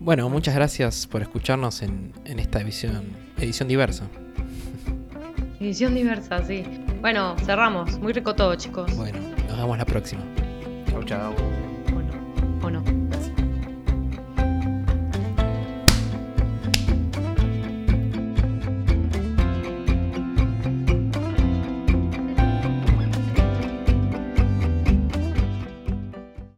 Bueno, 0.00 0.28
muchas 0.28 0.54
gracias 0.54 1.06
por 1.06 1.22
escucharnos 1.22 1.82
en, 1.82 2.12
en 2.24 2.38
esta 2.38 2.60
edición, 2.60 3.04
edición 3.38 3.68
diversa. 3.68 4.04
Edición 5.58 5.94
diversa, 5.94 6.44
sí. 6.44 6.64
Bueno, 7.00 7.34
cerramos. 7.44 7.98
Muy 7.98 8.12
rico 8.12 8.34
todo, 8.34 8.54
chicos. 8.56 8.94
Bueno, 8.96 9.18
nos 9.48 9.56
vemos 9.56 9.78
la 9.78 9.84
próxima. 9.84 10.22
Chau, 10.90 11.02
chau. 11.04 11.34
Bueno, 11.92 12.10
o 12.62 12.70
no. 12.70 13.05